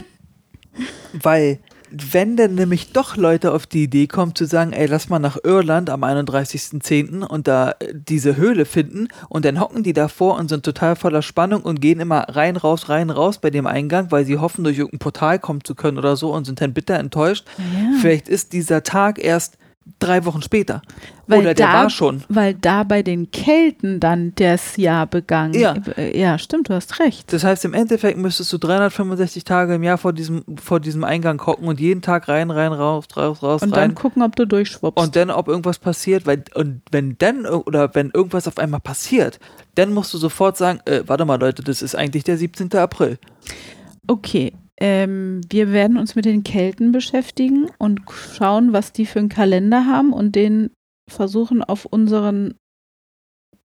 [1.12, 1.58] weil,
[1.92, 5.36] wenn dann nämlich doch Leute auf die Idee kommen zu sagen, ey, lass mal nach
[5.42, 7.22] Irland am 31.10.
[7.24, 11.22] und da äh, diese Höhle finden und dann hocken die davor und sind total voller
[11.22, 14.78] Spannung und gehen immer rein, raus, rein, raus bei dem Eingang, weil sie hoffen, durch
[14.78, 17.46] irgendein Portal kommen zu können oder so und sind dann bitter enttäuscht.
[17.58, 17.98] Ja.
[18.00, 19.58] Vielleicht ist dieser Tag erst
[19.98, 20.82] drei Wochen später.
[21.26, 22.24] Weil oder der da- war schon.
[22.28, 25.54] Weil da bei den Kelten dann das Jahr begangen.
[25.54, 25.74] Ja.
[26.12, 27.32] Ja, stimmt, du hast recht.
[27.32, 31.38] Das heißt, im Endeffekt müsstest du 365 Tage im Jahr vor diesem, vor diesem Eingang
[31.38, 33.90] gucken und jeden Tag rein, rein, raus, raus, raus, Und rein.
[33.90, 35.02] dann gucken, ob du durchschwuppst.
[35.02, 39.38] Und dann, ob irgendwas passiert, weil, und wenn dann, oder wenn irgendwas auf einmal passiert,
[39.76, 42.72] dann musst du sofort sagen, äh, warte mal, Leute, das ist eigentlich der 17.
[42.74, 43.18] April.
[44.08, 49.28] Okay, Ähm, wir werden uns mit den Kelten beschäftigen und schauen, was die für einen
[49.28, 50.70] Kalender haben und den
[51.10, 52.54] versuchen auf unseren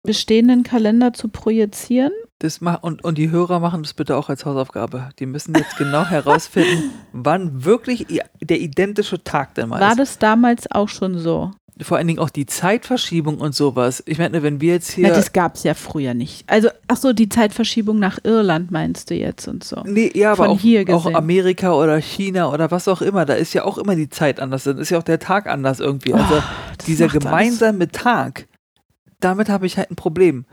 [0.02, 2.12] bestehenden Kalender zu projizieren.
[2.38, 5.11] Das mach, und, und die Hörer machen das bitte auch als Hausaufgabe.
[5.18, 8.07] Die müssen jetzt genau herausfinden, wann wirklich
[8.40, 9.98] der identische Tag denn mal War ist.
[9.98, 11.52] das damals auch schon so?
[11.81, 14.01] Vor allen Dingen auch die Zeitverschiebung und sowas.
[14.07, 15.09] Ich meine, wenn wir jetzt hier.
[15.09, 16.45] das gab es ja früher nicht.
[16.49, 19.83] Also, ach so, die Zeitverschiebung nach Irland meinst du jetzt und so.
[19.85, 21.12] Nee, ja, aber von auch, hier auch.
[21.12, 24.62] Amerika oder China oder was auch immer, da ist ja auch immer die Zeit anders,
[24.64, 26.14] dann ist ja auch der Tag anders irgendwie.
[26.14, 26.43] Also Oh,
[26.87, 28.47] dieser macht's alles- gemeinsame Tag,
[29.18, 30.45] damit habe ich halt ein Problem.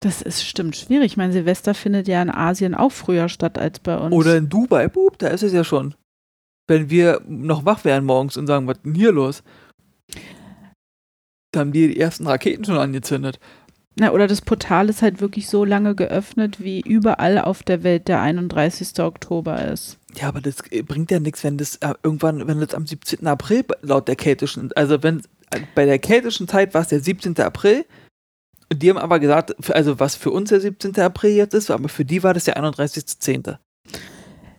[0.00, 1.16] Das ist stimmt schwierig.
[1.16, 4.12] Mein Silvester findet ja in Asien auch früher statt als bei uns.
[4.14, 5.94] Oder in Dubai, bup, da ist es ja schon.
[6.66, 9.42] Wenn wir noch wach wären morgens und sagen, was ist denn hier los?
[11.58, 13.40] Da haben die die ersten Raketen schon angezündet.
[13.96, 18.06] Na, oder das Portal ist halt wirklich so lange geöffnet, wie überall auf der Welt
[18.06, 19.00] der 31.
[19.00, 19.98] Oktober ist.
[20.14, 23.26] Ja, aber das äh, bringt ja nichts, wenn das äh, irgendwann, wenn das am 17.
[23.26, 25.18] April laut der keltischen, also wenn
[25.50, 27.36] äh, bei der keltischen Zeit war es der 17.
[27.40, 27.84] April.
[28.70, 30.96] Und die haben aber gesagt, also was für uns der 17.
[31.00, 33.56] April jetzt ist, aber für die war das der 31.10.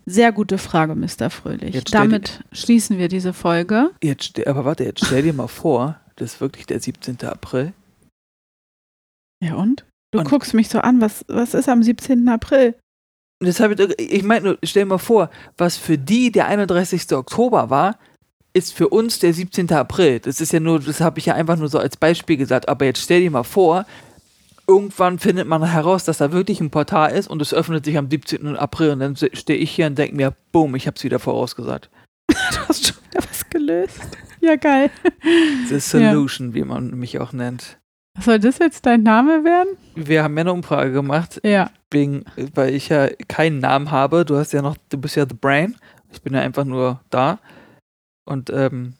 [0.05, 1.29] Sehr gute Frage, Mr.
[1.29, 1.81] Fröhlich.
[1.85, 3.91] Damit schließen wir diese Folge.
[4.03, 7.17] Jetzt, aber warte, jetzt stell dir mal vor, das ist wirklich der 17.
[7.25, 7.73] April.
[9.43, 9.85] Ja und?
[10.11, 12.27] Du Und- guckst mich so an, was, was ist am 17.
[12.29, 12.75] April?
[13.41, 17.11] Deshalb, ich meine, nur, stell dir mal vor, was für die der 31.
[17.13, 17.97] Oktober war,
[18.53, 19.71] ist für uns der 17.
[19.71, 20.19] April.
[20.19, 22.67] Das ist ja nur, das habe ich ja einfach nur so als Beispiel gesagt.
[22.67, 23.85] Aber jetzt stell dir mal vor,
[24.67, 28.09] irgendwann findet man heraus, dass da wirklich ein Portal ist und es öffnet sich am
[28.09, 28.57] 17.
[28.57, 31.89] April und dann stehe ich hier und denke mir, boom, ich habe es wieder vorausgesagt.
[32.29, 33.99] Du hast schon wieder was gelöst.
[34.41, 34.89] Ja, geil.
[35.67, 37.77] The Solution, wie man mich auch nennt.
[38.19, 39.77] Soll das jetzt dein Name werden?
[39.95, 41.71] Wir haben ja eine Umfrage gemacht, Ja.
[41.91, 44.25] wegen, weil ich ja keinen Namen habe.
[44.25, 45.75] Du hast ja noch, du bist ja The Brain.
[46.11, 47.39] Ich bin ja einfach nur da.
[48.25, 48.93] Und ähm,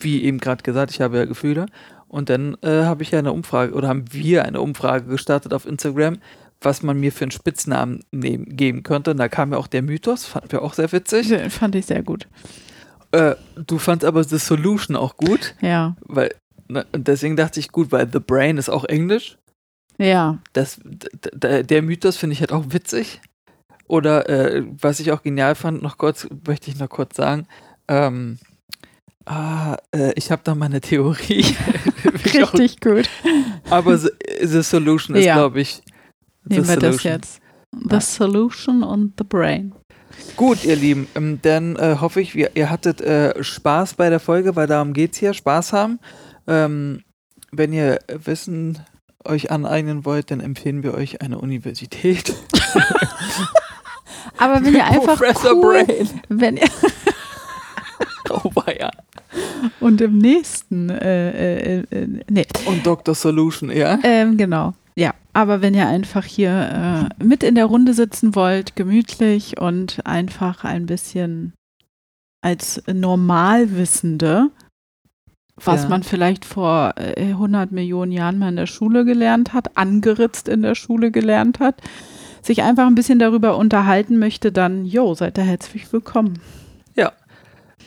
[0.00, 1.66] wie eben gerade gesagt, ich habe ja Gefühle.
[2.08, 5.66] Und dann äh, habe ich ja eine Umfrage, oder haben wir eine Umfrage gestartet auf
[5.66, 6.18] Instagram,
[6.60, 9.10] was man mir für einen Spitznamen nehmen, geben könnte.
[9.10, 11.32] Und da kam ja auch der Mythos, fanden wir auch sehr witzig.
[11.52, 12.26] Fand ich sehr gut.
[13.14, 13.36] Äh,
[13.66, 15.96] du fandst aber The Solution auch gut, Ja.
[16.06, 16.34] weil,
[16.68, 19.38] ne, und deswegen dachte ich, gut, weil The Brain ist auch Englisch.
[19.98, 20.38] Ja.
[20.54, 23.20] das, der Mythos finde ich halt auch witzig.
[23.86, 27.46] Oder äh, was ich auch genial fand, noch kurz, möchte ich noch kurz sagen,
[27.86, 28.38] ähm,
[29.26, 31.44] ah, äh, ich habe da mal eine Theorie.
[32.24, 33.08] Ich auch- Richtig gut.
[33.70, 34.08] Aber the,
[34.42, 35.34] the Solution ist, Ja.
[35.34, 35.82] glaube ich,
[36.44, 37.40] Nehmen wir das jetzt.
[37.90, 39.74] The Solution und The Brain.
[40.36, 44.56] Gut, ihr Lieben, ähm, dann äh, hoffe ich, ihr, hattet äh, Spaß bei der Folge,
[44.56, 46.00] weil darum geht es hier, Spaß haben.
[46.48, 47.02] Ähm,
[47.52, 48.80] wenn ihr Wissen
[49.24, 52.34] euch aneignen wollt, dann empfehlen wir euch eine Universität.
[54.38, 56.08] Aber wenn ihr einfach Professor cool, Brain.
[56.28, 56.68] wenn ihr
[58.30, 58.90] Oh, weia.
[59.80, 63.14] und im nächsten, äh, äh, äh, nee, Und Dr.
[63.14, 63.98] Solution, ja?
[64.02, 64.72] ähm, genau.
[64.96, 70.06] Ja, aber wenn ihr einfach hier äh, mit in der Runde sitzen wollt, gemütlich und
[70.06, 71.52] einfach ein bisschen
[72.42, 74.50] als Normalwissende,
[75.56, 75.88] was Ja.
[75.88, 80.62] man vielleicht vor äh, 100 Millionen Jahren mal in der Schule gelernt hat, angeritzt in
[80.62, 81.80] der Schule gelernt hat,
[82.42, 86.38] sich einfach ein bisschen darüber unterhalten möchte, dann, jo, seid ihr herzlich willkommen.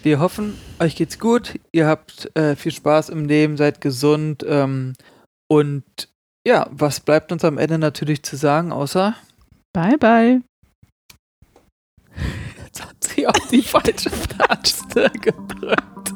[0.04, 1.60] Wir hoffen, euch geht's gut.
[1.72, 4.46] Ihr habt äh, viel Spaß im Leben, seid gesund.
[4.48, 4.94] Ähm,
[5.50, 5.84] und
[6.48, 9.16] ja, was bleibt uns am Ende natürlich zu sagen, außer
[9.74, 10.42] Bye, bye.
[12.64, 16.14] jetzt hat sie auf die falsche Taste gedrückt.